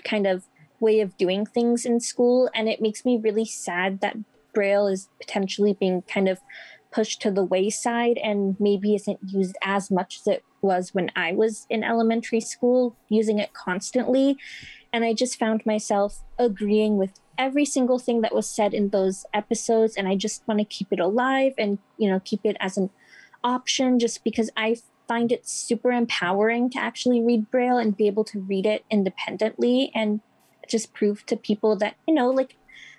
[0.05, 0.45] kind of
[0.81, 2.51] way of doing things in school.
[2.55, 4.17] And it makes me really sad that
[4.55, 6.39] Braille is potentially being kind of
[6.91, 11.33] pushed to the wayside and maybe isn't used as much as it was when I
[11.33, 14.37] was in elementary school, using it constantly.
[14.93, 19.25] And I just found myself agreeing with every single thing that was said in those
[19.35, 19.97] episodes.
[19.97, 22.91] And I just want to keep it alive and, you know, keep it as an
[23.45, 24.77] option just because I
[25.07, 29.91] find it super empowering to actually read Braille and be able to read it independently
[29.95, 30.21] and
[30.69, 32.57] just prove to people that, you know, like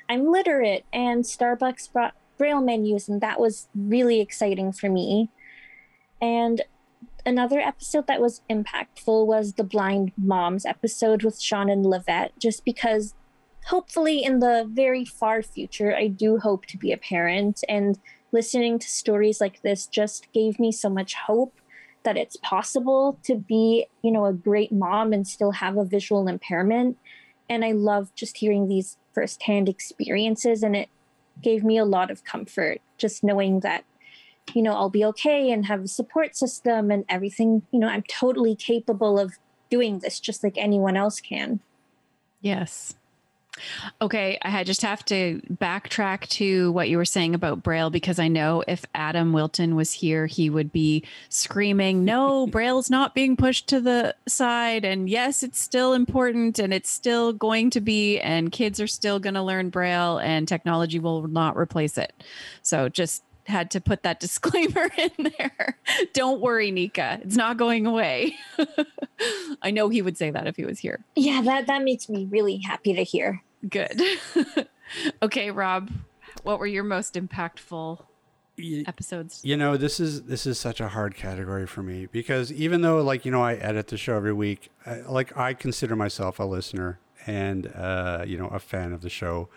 [0.10, 5.30] I'm literate and Starbucks brought Braille menus, and that was really exciting for me.
[6.20, 6.64] And
[7.26, 12.66] another episode that was impactful was the Blind Moms episode with Sean and Lavette, just
[12.66, 13.14] because
[13.66, 17.64] hopefully in the very far future, I do hope to be a parent.
[17.70, 18.00] And
[18.32, 21.54] listening to stories like this just gave me so much hope
[22.04, 26.28] that it's possible to be, you know, a great mom and still have a visual
[26.28, 26.98] impairment.
[27.50, 30.64] And I love just hearing these firsthand experiences.
[30.64, 30.90] And it
[31.42, 33.86] gave me a lot of comfort just knowing that
[34.54, 38.04] you know i'll be okay and have a support system and everything you know i'm
[38.04, 39.34] totally capable of
[39.70, 41.60] doing this just like anyone else can
[42.42, 42.96] yes
[44.02, 48.28] Okay, I just have to backtrack to what you were saying about Braille because I
[48.28, 53.68] know if Adam Wilton was here, he would be screaming, No, Braille's not being pushed
[53.68, 54.86] to the side.
[54.86, 59.20] And yes, it's still important and it's still going to be, and kids are still
[59.20, 62.14] going to learn Braille and technology will not replace it.
[62.62, 65.78] So just had to put that disclaimer in there.
[66.14, 67.20] Don't worry, Nika.
[67.24, 68.38] It's not going away.
[69.62, 71.04] I know he would say that if he was here.
[71.16, 73.44] Yeah, that, that makes me really happy to hear.
[73.68, 74.02] Good.
[75.22, 75.92] okay, Rob,
[76.44, 78.04] what were your most impactful
[78.88, 79.42] episodes?
[79.44, 83.02] You know, this is this is such a hard category for me because even though
[83.02, 86.46] like, you know, I edit the show every week, I, like I consider myself a
[86.46, 89.50] listener and uh, you know, a fan of the show.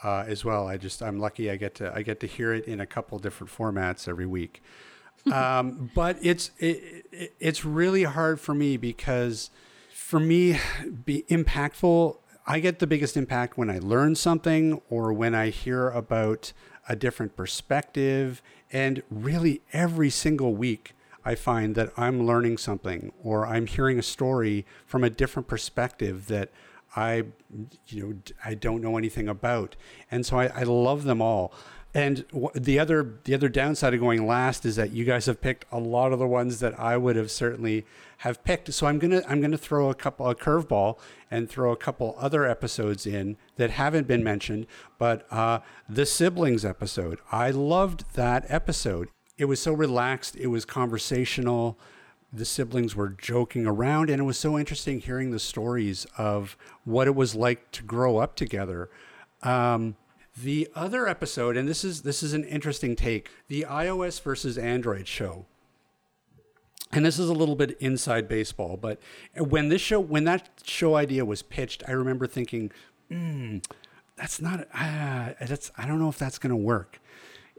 [0.00, 0.68] Uh, as well.
[0.68, 3.18] I just I'm lucky I get to I get to hear it in a couple
[3.18, 4.62] different formats every week.
[5.32, 9.50] um, but it's it, it, it's really hard for me because
[9.92, 10.60] for me
[11.04, 12.16] be impactful
[12.50, 16.54] I get the biggest impact when I learn something or when I hear about
[16.88, 18.40] a different perspective.
[18.72, 20.94] And really, every single week,
[21.26, 26.28] I find that I'm learning something or I'm hearing a story from a different perspective
[26.28, 26.48] that
[26.96, 27.24] I,
[27.88, 29.76] you know, I don't know anything about.
[30.10, 31.52] And so I, I love them all.
[31.92, 32.24] And
[32.54, 35.78] the other the other downside of going last is that you guys have picked a
[35.78, 37.84] lot of the ones that I would have certainly
[38.18, 38.72] have picked.
[38.72, 40.98] So I'm gonna I'm gonna throw a couple a curveball
[41.30, 44.66] and throw a couple other episodes in that haven't been mentioned.
[44.98, 49.08] But uh, the siblings episode, I loved that episode.
[49.36, 50.36] It was so relaxed.
[50.36, 51.78] It was conversational.
[52.32, 57.06] The siblings were joking around, and it was so interesting hearing the stories of what
[57.06, 58.90] it was like to grow up together.
[59.42, 59.96] Um,
[60.36, 65.06] the other episode, and this is this is an interesting take, the iOS versus Android
[65.06, 65.46] show.
[66.90, 68.98] And this is a little bit inside baseball, but
[69.36, 72.72] when this show, when that show idea was pitched, I remember thinking,
[73.10, 73.62] mm,
[74.16, 74.66] "That's not.
[74.72, 75.70] Uh, that's.
[75.76, 76.98] I don't know if that's going to work."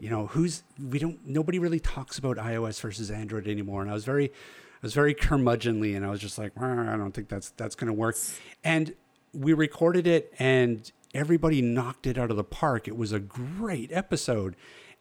[0.00, 1.24] You know, who's we don't.
[1.24, 5.14] Nobody really talks about iOS versus Android anymore, and I was very, I was very
[5.14, 8.16] curmudgeonly, and I was just like, I don't think that's that's going to work.
[8.64, 8.94] And
[9.32, 12.88] we recorded it, and everybody knocked it out of the park.
[12.88, 14.56] It was a great episode.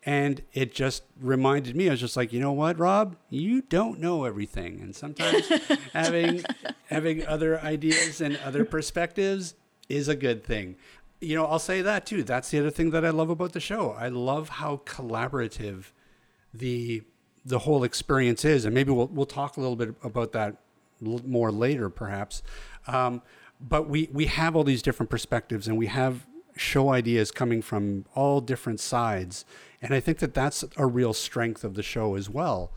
[0.06, 4.00] And it just reminded me, I was just like, you know what, Rob, you don't
[4.00, 4.80] know everything.
[4.82, 5.47] And sometimes
[5.93, 6.43] having
[6.88, 9.56] having other ideas and other perspectives
[9.89, 10.78] is a good thing.
[11.20, 12.24] You know, I'll say that too.
[12.24, 13.91] That's the other thing that I love about the show.
[13.91, 15.91] I love how collaborative
[16.54, 17.04] the
[17.45, 18.64] the whole experience is.
[18.64, 20.56] And maybe we'll we'll talk a little bit about that
[21.02, 22.41] more later, perhaps.
[22.88, 23.22] Um,
[23.60, 26.26] but we we have all these different perspectives and we have
[26.60, 29.45] show ideas coming from all different sides.
[29.82, 32.74] And i think that that's a real strength of the show as well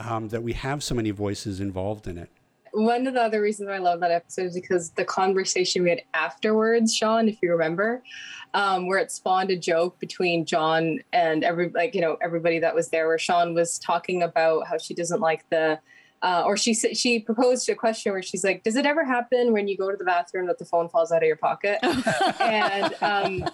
[0.00, 2.30] um, that we have so many voices involved in it.
[2.72, 6.02] One of the other reasons I love that episode is because the conversation we had
[6.14, 8.02] afterwards, Sean, if you remember,
[8.54, 12.74] um, where it spawned a joke between John and every like you know everybody that
[12.74, 15.80] was there, where Sean was talking about how she doesn't like the
[16.22, 19.68] uh, or she she proposed a question where she's like, "Does it ever happen when
[19.68, 21.78] you go to the bathroom that the phone falls out of your pocket?"
[22.40, 23.48] and um,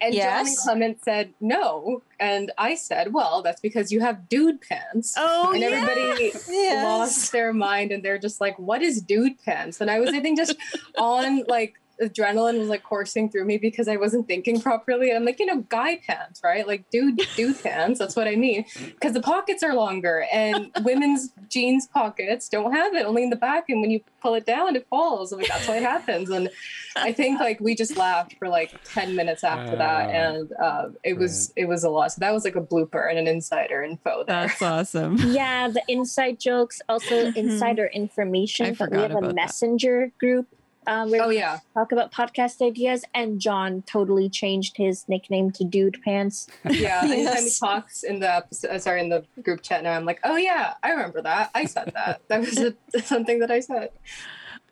[0.00, 0.24] and yes.
[0.24, 5.14] John and Clement said no, and I said, "Well, that's because you have dude pants."
[5.16, 6.84] Oh, and everybody yes.
[6.84, 10.20] lost their mind, and they're just like, "What is dude pants?" And I was, I
[10.20, 10.56] think, just
[10.98, 11.74] on like
[12.08, 15.10] adrenaline was like coursing through me because I wasn't thinking properly.
[15.10, 16.66] And I'm like, you know, guy pants, right?
[16.66, 17.98] Like dude, dude pants.
[17.98, 18.64] That's what I mean.
[18.84, 23.36] Because the pockets are longer and women's jeans pockets don't have it, only in the
[23.36, 23.68] back.
[23.68, 25.32] And when you pull it down, it falls.
[25.32, 26.30] I'm like, that's why it happens.
[26.30, 26.50] And
[26.96, 30.08] I think like we just laughed for like 10 minutes after uh, that.
[30.08, 31.64] Ah, and uh, it was, right.
[31.64, 32.12] it was a lot.
[32.12, 34.46] So that was like a blooper and an insider info there.
[34.46, 35.18] That's awesome.
[35.32, 35.68] Yeah.
[35.68, 37.38] The inside jokes, also mm-hmm.
[37.38, 38.66] insider information.
[38.66, 40.18] I forgot we have a messenger that.
[40.18, 40.46] group
[40.86, 41.60] Um, where Oh yeah.
[41.74, 46.48] talk about podcast ideas, and John totally changed his nickname to Dude Pants.
[46.70, 47.00] Yeah.
[47.04, 50.20] Anytime he talks in the episode, uh, sorry, in the group chat now, I'm like,
[50.24, 51.50] oh yeah, I remember that.
[51.54, 52.22] I said that.
[52.28, 52.58] That was
[52.94, 53.90] a, something that I said.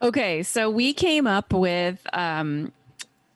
[0.03, 2.73] Okay, so we came up with um,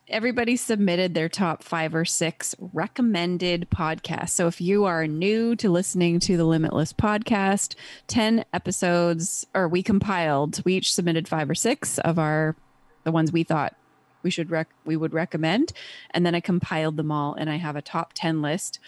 [0.07, 4.29] everybody submitted their top five or six recommended podcasts.
[4.29, 7.75] So if you are new to listening to the Limitless podcast,
[8.07, 12.55] 10 episodes, or we compiled, we each submitted five or six of our,
[13.05, 13.73] the ones we thought
[14.25, 15.71] we should rec- we would recommend.
[16.11, 18.79] And then I compiled them all and I have a top 10 list.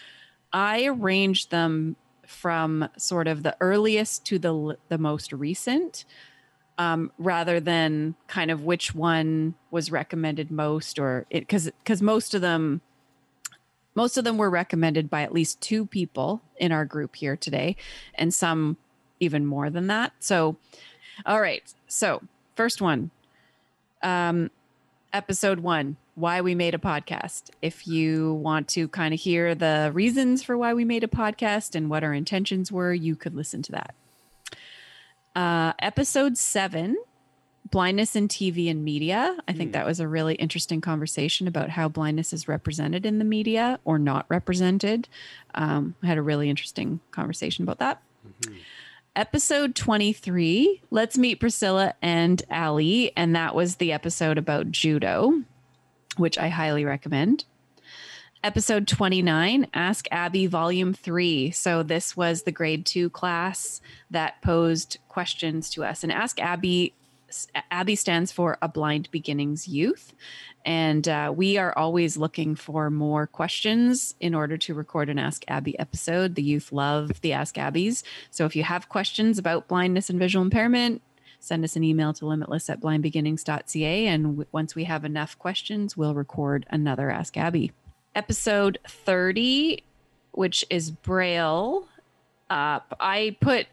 [0.52, 1.96] I arranged them
[2.26, 6.04] from sort of the earliest to the the most recent
[6.76, 12.34] um, rather than kind of which one was recommended most or it because because most
[12.34, 12.82] of them
[13.94, 17.74] most of them were recommended by at least two people in our group here today
[18.14, 18.76] and some
[19.20, 20.56] even more than that so
[21.24, 22.22] all right so
[22.54, 23.10] first one
[24.02, 24.50] um
[25.12, 29.90] episode one why we made a podcast if you want to kind of hear the
[29.94, 33.62] reasons for why we made a podcast and what our intentions were you could listen
[33.62, 33.94] to that
[35.38, 36.96] uh, episode seven,
[37.70, 39.36] blindness in TV and media.
[39.46, 43.24] I think that was a really interesting conversation about how blindness is represented in the
[43.24, 45.08] media or not represented.
[45.54, 48.02] Um, I had a really interesting conversation about that.
[49.18, 53.10] Episode 23, Let's Meet Priscilla and Ali.
[53.16, 55.42] And that was the episode about judo,
[56.16, 57.44] which I highly recommend
[58.44, 63.80] episode 29 ask abby volume 3 so this was the grade 2 class
[64.12, 66.94] that posed questions to us and ask abby
[67.70, 70.14] abby stands for a blind beginnings youth.
[70.64, 75.44] And uh, we are always looking for more questions in order to record an ask
[75.48, 76.34] abby episode.
[76.34, 78.02] The youth love the ask abbies.
[78.30, 81.02] So if you have questions about blindness and visual impairment
[81.40, 85.96] send us an email to limitless at blindbeginnings.ca and w- once we have enough questions
[85.96, 87.72] we'll record another ask abby.
[88.14, 89.84] Episode 30,
[90.32, 91.86] which is Braille.
[92.50, 93.66] Uh, I put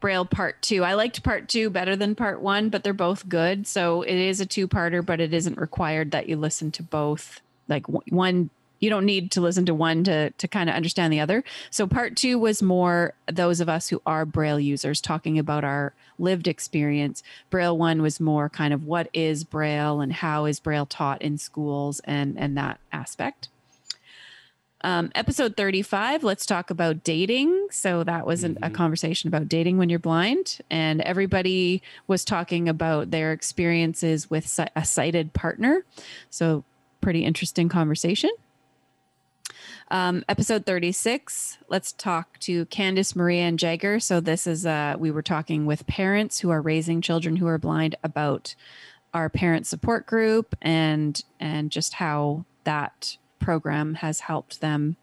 [0.00, 0.84] Braille part two.
[0.84, 3.66] I liked part two better than part one, but they're both good.
[3.66, 7.40] So it is a two parter, but it isn't required that you listen to both.
[7.68, 11.20] Like one, you don't need to listen to one to, to kind of understand the
[11.20, 11.42] other.
[11.70, 15.94] So part two was more those of us who are Braille users talking about our
[16.18, 17.22] lived experience.
[17.50, 21.38] Braille one was more kind of what is Braille and how is Braille taught in
[21.38, 23.48] schools and, and that aspect.
[24.86, 27.66] Um, episode 35, let's talk about dating.
[27.72, 30.60] So, that was an, a conversation about dating when you're blind.
[30.70, 35.84] And everybody was talking about their experiences with a sighted partner.
[36.30, 36.62] So,
[37.00, 38.30] pretty interesting conversation.
[39.90, 43.98] Um, episode 36, let's talk to Candice, Maria, and Jagger.
[43.98, 47.58] So, this is, uh, we were talking with parents who are raising children who are
[47.58, 48.54] blind about
[49.12, 53.16] our parent support group and and just how that
[53.46, 54.96] program has helped them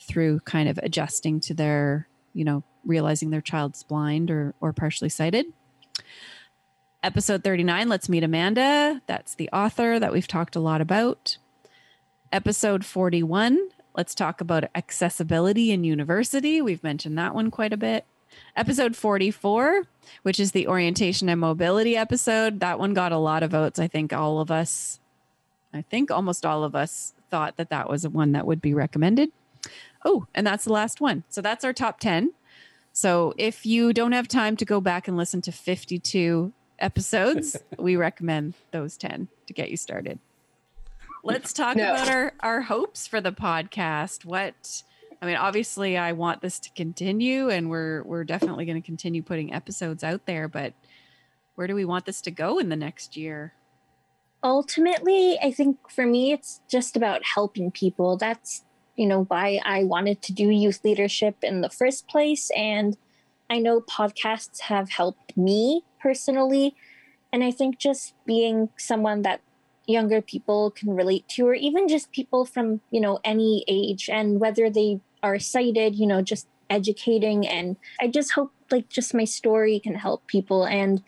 [0.00, 5.10] through kind of adjusting to their you know realizing their child's blind or or partially
[5.10, 5.44] sighted.
[7.02, 9.02] Episode 39 let's meet amanda.
[9.06, 11.36] That's the author that we've talked a lot about.
[12.32, 16.62] Episode 41 let's talk about accessibility in university.
[16.62, 18.06] We've mentioned that one quite a bit.
[18.56, 19.82] Episode 44
[20.22, 22.60] which is the orientation and mobility episode.
[22.60, 23.78] That one got a lot of votes.
[23.78, 25.00] I think all of us
[25.74, 29.30] i think almost all of us thought that that was one that would be recommended
[30.04, 32.32] oh and that's the last one so that's our top 10
[32.92, 37.96] so if you don't have time to go back and listen to 52 episodes we
[37.96, 40.18] recommend those 10 to get you started
[41.24, 41.92] let's talk No.
[41.92, 44.82] about our our hopes for the podcast what
[45.20, 49.20] I mean, obviously, I want this to continue, and we're we're definitely going to continue
[49.20, 50.46] putting episodes out there.
[50.46, 50.74] But
[51.56, 53.52] where do we want this to go in the next year?
[54.42, 58.16] Ultimately i think for me it's just about helping people.
[58.16, 58.64] That's
[58.96, 62.50] you know why i wanted to do youth leadership in the first place.
[62.56, 62.96] And
[63.50, 66.74] i know podcasts have helped me personally.
[67.32, 69.40] And i think just being someone that
[69.86, 74.38] younger people can relate to or even just people from you know any age and
[74.38, 77.46] whether they are sighted you know just educating.
[77.46, 80.64] And i just hope like just my story can help people.
[80.64, 81.02] And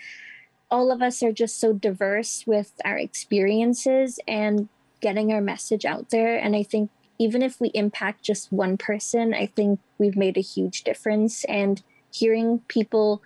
[0.70, 4.68] all of us are just so diverse with our experiences and
[5.00, 6.36] getting our message out there.
[6.36, 10.42] And I think even if we impact just one person, I think we've made a
[10.42, 11.44] huge difference.
[11.44, 13.22] And hearing people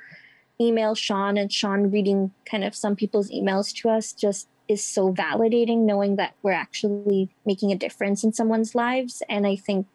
[0.61, 5.12] email Sean and Sean reading kind of some people's emails to us just is so
[5.12, 9.22] validating knowing that we're actually making a difference in someone's lives.
[9.28, 9.86] And I think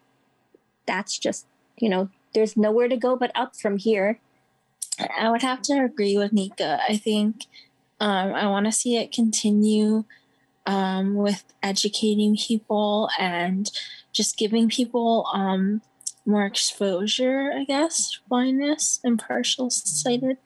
[0.86, 1.46] that's just,
[1.78, 4.20] you know, there's nowhere to go but up from here.
[5.18, 6.80] I would have to agree with Nika.
[6.88, 7.46] I think
[8.00, 10.04] Um, I want to see it continue
[10.64, 13.70] um, with educating people and
[14.12, 15.82] just giving people um,
[16.24, 20.38] more exposure, I guess, blindness impartial sighted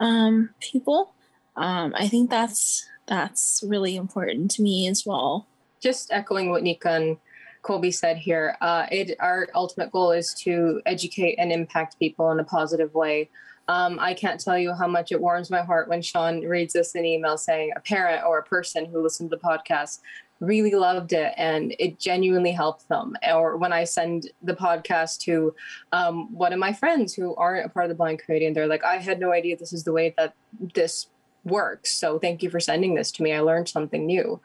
[0.00, 1.12] um, people.
[1.56, 5.46] Um, I think that's that's really important to me as well.
[5.80, 7.16] Just echoing what Nika and
[7.62, 12.40] Colby said here, uh, it our ultimate goal is to educate and impact people in
[12.40, 13.28] a positive way.
[13.68, 16.94] Um, I can't tell you how much it warms my heart when Sean reads us
[16.94, 20.00] an email saying a parent or a person who listened to the podcast
[20.40, 23.14] really loved it and it genuinely helped them.
[23.28, 25.54] Or when I send the podcast to
[25.92, 28.66] um, one of my friends who aren't a part of the blind community and they're
[28.66, 30.34] like, I had no idea this is the way that
[30.74, 31.06] this
[31.48, 31.92] works.
[31.92, 33.32] So thank you for sending this to me.
[33.32, 34.40] I learned something new.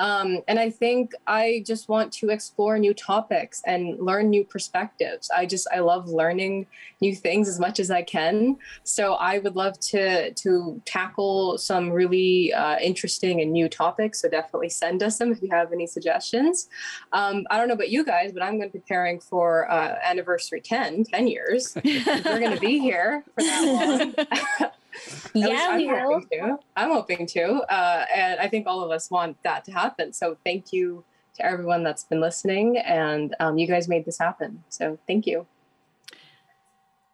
[0.00, 5.30] Um, and I think I just want to explore new topics and learn new perspectives.
[5.30, 6.66] I just I love learning
[7.00, 8.56] new things as much as I can.
[8.82, 14.20] So I would love to to tackle some really uh, interesting and new topics.
[14.20, 16.68] So definitely send us them if you have any suggestions.
[17.12, 19.96] Um, I don't know about you guys, but I'm going to be preparing for uh,
[20.02, 21.76] anniversary 10, 10 years.
[21.84, 24.70] We're going to be here for that long.
[25.34, 25.98] yeah, I'm we will.
[25.98, 26.58] hoping to.
[26.76, 27.44] I'm hoping to.
[27.72, 30.12] Uh, and I think all of us want that to happen.
[30.12, 31.04] So thank you
[31.36, 32.78] to everyone that's been listening.
[32.78, 34.62] And um, you guys made this happen.
[34.68, 35.46] So thank you.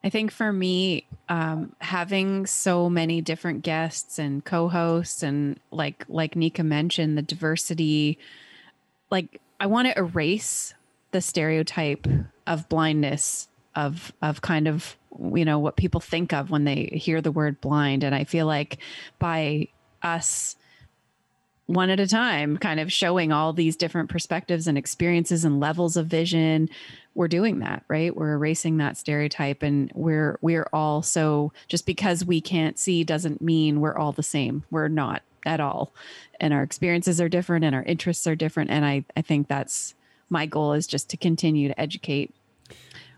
[0.03, 6.37] I think for me, um, having so many different guests and co-hosts, and like like
[6.37, 8.19] Nika mentioned, the diversity,
[9.11, 10.73] like I want to erase
[11.11, 12.07] the stereotype
[12.47, 17.21] of blindness of of kind of you know what people think of when they hear
[17.21, 18.79] the word blind, and I feel like
[19.19, 19.69] by
[20.03, 20.57] us
[21.71, 25.97] one at a time, kind of showing all these different perspectives and experiences and levels
[25.97, 26.69] of vision.
[27.15, 28.15] We're doing that, right?
[28.15, 33.41] We're erasing that stereotype and we're we're all so just because we can't see doesn't
[33.41, 34.65] mean we're all the same.
[34.71, 35.93] We're not at all.
[36.41, 38.71] And our experiences are different and our interests are different.
[38.71, 39.95] And I, I think that's
[40.29, 42.35] my goal is just to continue to educate.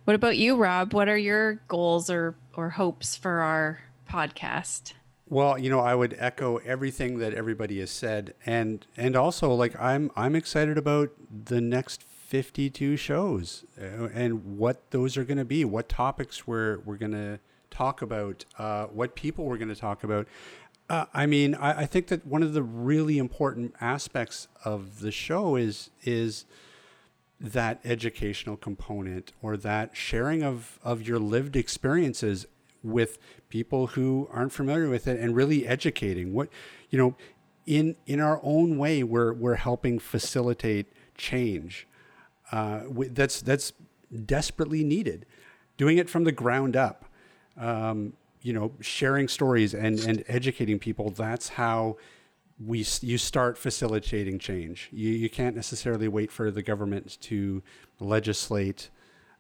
[0.05, 0.93] What about you, Rob?
[0.95, 3.81] What are your goals or or hopes for our
[4.11, 4.95] podcast?
[5.29, 9.81] Well, you know, I would echo everything that everybody has said, and and also like
[9.81, 11.11] I'm I'm excited about
[11.45, 16.81] the next 52 shows uh, and what those are going to be, what topics we're
[16.81, 17.39] we're going to
[17.71, 20.27] talk about, uh, what people we're going to talk about.
[20.91, 25.13] Uh, I mean, I, I think that one of the really important aspects of the
[25.13, 26.45] show is is
[27.43, 32.47] that educational component or that sharing of of your lived experiences
[32.83, 33.19] with
[33.49, 36.33] people who aren't familiar with it and really educating.
[36.33, 36.49] What
[36.91, 37.17] you know
[37.67, 40.87] in in our own way we're we're helping facilitate
[41.17, 41.87] change
[42.53, 43.73] uh, that's that's
[44.25, 45.27] desperately needed.
[45.77, 47.07] Doing it from the ground up
[47.57, 51.97] um, you know sharing stories and and educating people that's how
[52.59, 57.63] we you start facilitating change you, you can't necessarily wait for the government to
[57.99, 58.91] legislate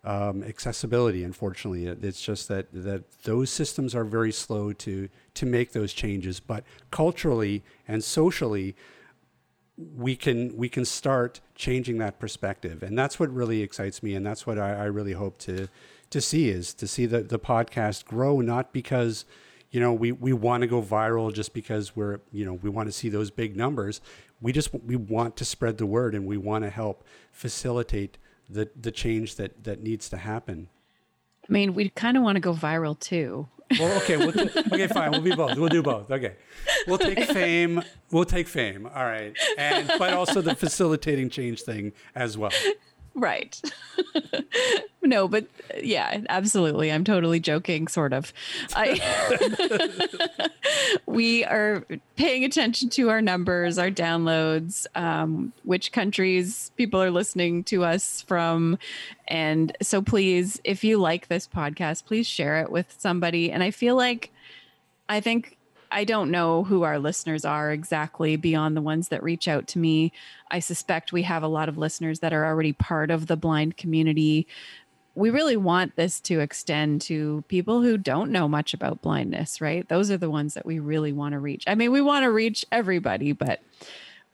[0.04, 1.22] um, accessibility.
[1.22, 6.40] Unfortunately, it's just that that those systems are very slow to to make those changes.
[6.40, 8.74] But culturally and socially,
[9.76, 14.26] we can we can start changing that perspective, and that's what really excites me, and
[14.26, 15.68] that's what I, I really hope to
[16.10, 19.24] to see is to see the the podcast grow, not because
[19.72, 22.88] you know we we want to go viral just because we're you know we want
[22.88, 24.00] to see those big numbers
[24.42, 28.18] we just we want to spread the word and we want to help facilitate
[28.50, 30.68] the the change that that needs to happen.
[31.48, 33.48] I mean, we kind of want to go viral too.
[33.78, 34.28] Well, okay, we'll
[34.72, 35.12] okay, fine.
[35.12, 35.56] We'll be both.
[35.56, 36.10] We'll do both.
[36.10, 36.34] Okay,
[36.86, 37.82] we'll take fame.
[38.10, 38.86] We'll take fame.
[38.86, 42.52] All right, and but also the facilitating change thing as well.
[43.14, 43.60] Right.
[45.02, 45.46] no, but
[45.82, 46.90] yeah, absolutely.
[46.90, 48.32] I'm totally joking, sort of.
[48.74, 50.48] I
[51.06, 51.84] we are
[52.16, 58.22] paying attention to our numbers, our downloads, um, which countries people are listening to us
[58.22, 58.78] from.
[59.28, 63.52] And so please, if you like this podcast, please share it with somebody.
[63.52, 64.32] And I feel like
[65.08, 65.58] I think
[65.92, 69.78] I don't know who our listeners are exactly beyond the ones that reach out to
[69.78, 70.12] me.
[70.50, 73.76] I suspect we have a lot of listeners that are already part of the blind
[73.76, 74.46] community.
[75.14, 79.86] We really want this to extend to people who don't know much about blindness, right?
[79.88, 81.64] Those are the ones that we really want to reach.
[81.66, 83.60] I mean, we want to reach everybody, but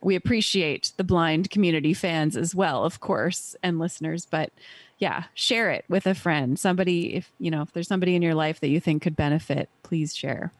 [0.00, 4.52] we appreciate the blind community fans as well, of course, and listeners, but
[4.98, 6.58] yeah, share it with a friend.
[6.58, 9.68] Somebody if, you know, if there's somebody in your life that you think could benefit,
[9.82, 10.52] please share.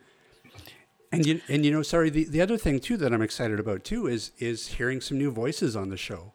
[1.10, 3.84] And you and you know, sorry, the, the other thing too that I'm excited about
[3.84, 6.32] too is is hearing some new voices on the show.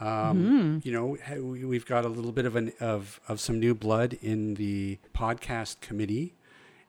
[0.00, 0.78] Um, mm-hmm.
[0.84, 4.54] You know, we've got a little bit of an of of some new blood in
[4.54, 6.34] the podcast committee,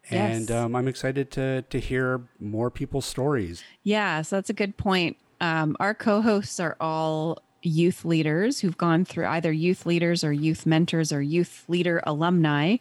[0.10, 0.52] And Yes.
[0.58, 3.64] um, I'm excited to to hear more people's stories.
[3.84, 5.18] Yeah, so that's a good point.
[5.42, 10.32] Um, our co hosts are all youth leaders who've gone through either youth leaders or
[10.32, 12.78] youth mentors or youth leader alumni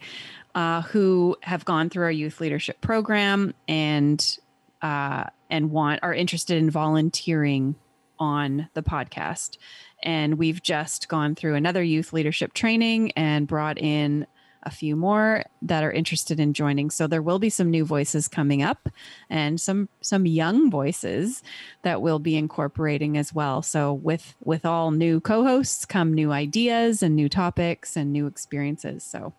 [0.56, 4.38] uh, who have gone through our youth leadership program and
[4.80, 7.76] uh, and want are interested in volunteering
[8.18, 9.58] on the podcast.
[10.02, 14.26] And we've just gone through another youth leadership training and brought in
[14.62, 16.88] a few more that are interested in joining.
[16.88, 18.88] So there will be some new voices coming up
[19.28, 21.42] and some some young voices
[21.82, 23.60] that we'll be incorporating as well.
[23.60, 29.04] So with with all new co-hosts come new ideas and new topics and new experiences.
[29.04, 29.34] So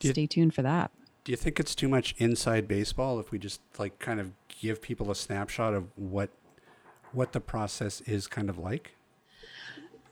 [0.00, 0.90] you- stay tuned for that.
[1.24, 4.30] Do you think it's too much inside baseball if we just like kind of
[4.60, 6.30] give people a snapshot of what
[7.12, 8.92] what the process is kind of like?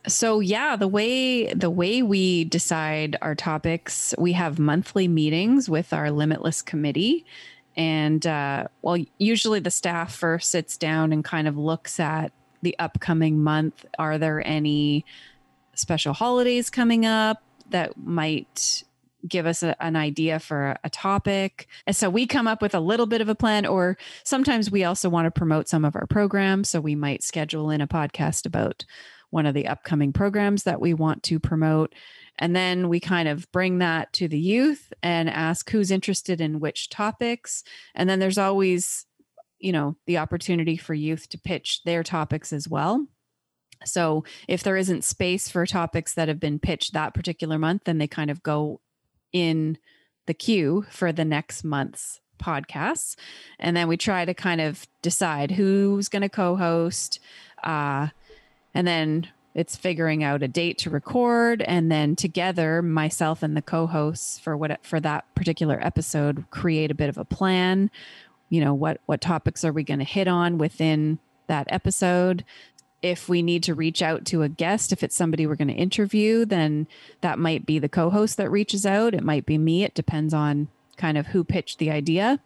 [0.07, 5.93] So yeah, the way the way we decide our topics, we have monthly meetings with
[5.93, 7.25] our limitless committee,
[7.77, 12.77] and uh, well, usually the staff first sits down and kind of looks at the
[12.79, 13.87] upcoming month.
[13.99, 15.05] Are there any
[15.75, 18.85] special holidays coming up that might
[19.29, 21.69] give us a, an idea for a, a topic?
[21.87, 24.85] And so we come up with a little bit of a plan, or sometimes we
[24.85, 28.47] also want to promote some of our programs, so we might schedule in a podcast
[28.47, 28.85] about
[29.31, 31.93] one of the upcoming programs that we want to promote.
[32.39, 36.61] And then we kind of bring that to the youth and ask who's interested in
[36.61, 37.65] which topics.
[37.95, 39.07] And then there's always,
[39.59, 43.07] you know, the opportunity for youth to pitch their topics as well.
[43.85, 47.99] So if there isn't space for topics that have been pitched that particular month, then
[47.99, 48.81] they kind of go
[49.35, 49.77] in
[50.25, 53.17] the queue for the next month's podcasts.
[53.59, 57.21] And then we try to kind of decide who's going to co host.
[57.63, 58.09] Uh,
[58.73, 63.63] and then it's figuring out a date to record and then together myself and the
[63.63, 67.91] co-hosts for what for that particular episode create a bit of a plan
[68.49, 72.45] you know what what topics are we going to hit on within that episode
[73.05, 75.75] if we need to reach out to a guest if it's somebody we're going to
[75.75, 76.87] interview then
[77.21, 80.69] that might be the co-host that reaches out it might be me it depends on
[80.97, 82.41] kind of who pitched the idea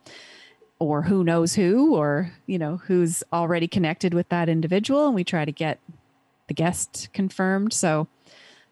[0.79, 5.25] or who knows who or you know who's already connected with that individual and we
[5.25, 5.79] try to get
[6.49, 7.73] the guest confirmed.
[7.73, 8.09] So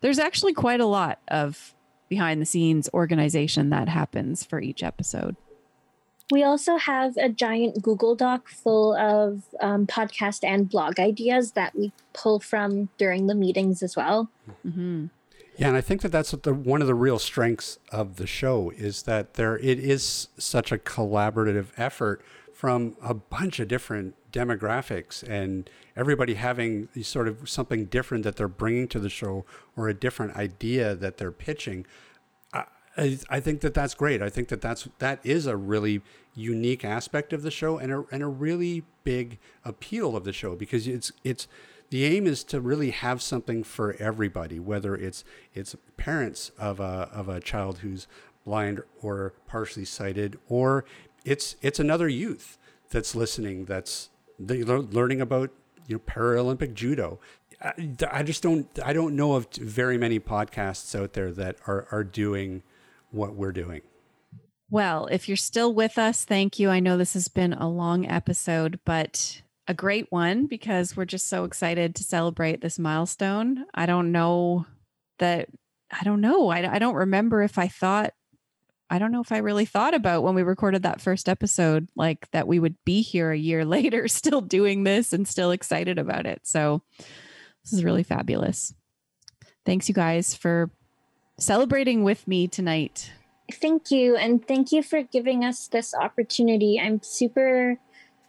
[0.01, 1.75] there's actually quite a lot of
[2.09, 5.37] behind the scenes organization that happens for each episode.
[6.31, 11.75] We also have a giant Google Doc full of um, podcast and blog ideas that
[11.77, 14.29] we pull from during the meetings as well.
[14.63, 15.07] hmm
[15.57, 18.27] Yeah, and I think that that's what the one of the real strengths of the
[18.27, 24.15] show is that there it is such a collaborative effort from a bunch of different
[24.33, 29.45] demographics and everybody having sort of something different that they're bringing to the show
[29.77, 31.87] or a different idea that they're pitching.
[32.97, 34.23] I, I think that that's great.
[34.23, 36.03] I think that that's that is a really
[36.35, 40.55] unique aspect of the show and a, and a really big appeal of the show
[40.55, 41.47] because it's it's
[41.91, 45.25] the aim is to really have something for everybody, whether it's
[45.55, 48.07] it's parents of a of a child who's
[48.45, 50.85] blind or partially sighted, or
[51.25, 52.59] it's it's another youth
[52.91, 55.51] that's listening that's learning about
[55.87, 57.19] you know Paralympic judo.
[57.63, 57.73] I,
[58.11, 62.05] I just don't I don't know of very many podcasts out there that are are
[62.05, 62.63] doing
[63.11, 63.83] what we're doing.
[64.69, 66.71] Well, if you're still with us, thank you.
[66.71, 71.29] I know this has been a long episode, but a great one because we're just
[71.29, 73.65] so excited to celebrate this milestone.
[73.75, 74.67] I don't know
[75.19, 75.49] that,
[75.91, 76.49] I don't know.
[76.49, 78.13] I, I don't remember if I thought,
[78.91, 82.31] I don't know if I really thought about when we recorded that first episode, like
[82.31, 86.27] that we would be here a year later, still doing this and still excited about
[86.27, 86.41] it.
[86.45, 86.83] So
[87.65, 88.75] this is really fabulous.
[89.65, 90.71] Thanks, you guys, for
[91.39, 93.13] celebrating with me tonight.
[93.53, 94.17] Thank you.
[94.17, 96.81] And thank you for giving us this opportunity.
[96.81, 97.79] I'm super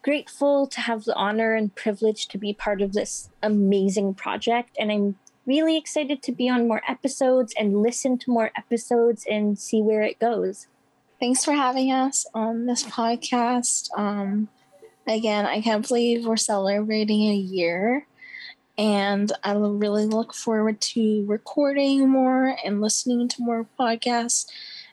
[0.04, 4.76] grateful to have the honor and privilege to be part of this amazing project.
[4.80, 9.58] And I'm really excited to be on more episodes and listen to more episodes and
[9.58, 10.68] see where it goes.
[11.20, 13.90] Thanks for having us on this podcast.
[13.98, 14.50] Um,
[15.08, 18.06] again, I can't believe we're celebrating a year.
[18.78, 24.46] And I really look forward to recording more and listening to more podcasts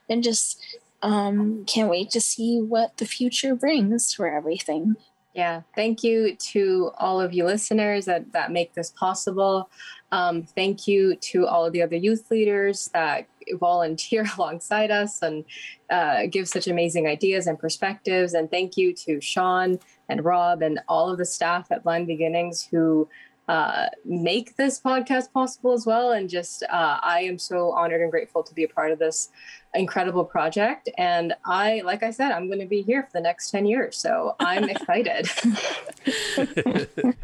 [0.09, 0.59] and just
[1.01, 4.95] um, can't wait to see what the future brings for everything.
[5.35, 9.69] Yeah, thank you to all of you listeners that, that make this possible.
[10.11, 15.43] Um, thank you to all of the other youth leaders that volunteer alongside us and
[15.89, 18.33] uh, give such amazing ideas and perspectives.
[18.33, 19.77] And thank you to Sean
[20.07, 23.09] and Rob and all of the staff at Blind Beginnings who
[23.47, 26.11] uh, make this podcast possible as well.
[26.11, 29.29] And just, uh, I am so honored and grateful to be a part of this
[29.73, 30.89] incredible project.
[30.97, 33.97] And I, like I said, I'm going to be here for the next 10 years.
[33.97, 35.29] So I'm excited.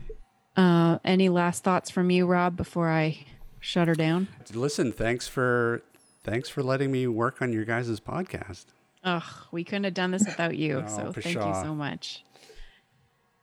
[0.56, 3.26] uh, any last thoughts from you, Rob, before I
[3.60, 4.28] shut her down?
[4.54, 5.84] Listen, thanks for
[6.24, 8.66] thanks for letting me work on your guys' podcast.
[9.04, 10.84] Ugh, we couldn't have done this without you.
[10.88, 12.24] so thank you so much.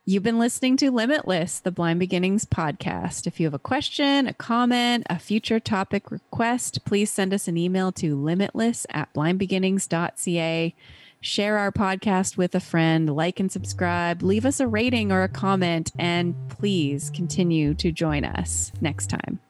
[0.09, 3.27] You've been listening to Limitless, the Blind Beginnings podcast.
[3.27, 7.59] If you have a question, a comment, a future topic request, please send us an
[7.59, 10.75] email to limitless at blindbeginnings.ca.
[11.21, 15.29] Share our podcast with a friend, like and subscribe, leave us a rating or a
[15.29, 19.41] comment, and please continue to join us next time.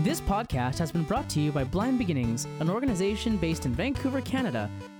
[0.00, 4.22] This podcast has been brought to you by Blind Beginnings, an organization based in Vancouver,
[4.22, 4.70] Canada,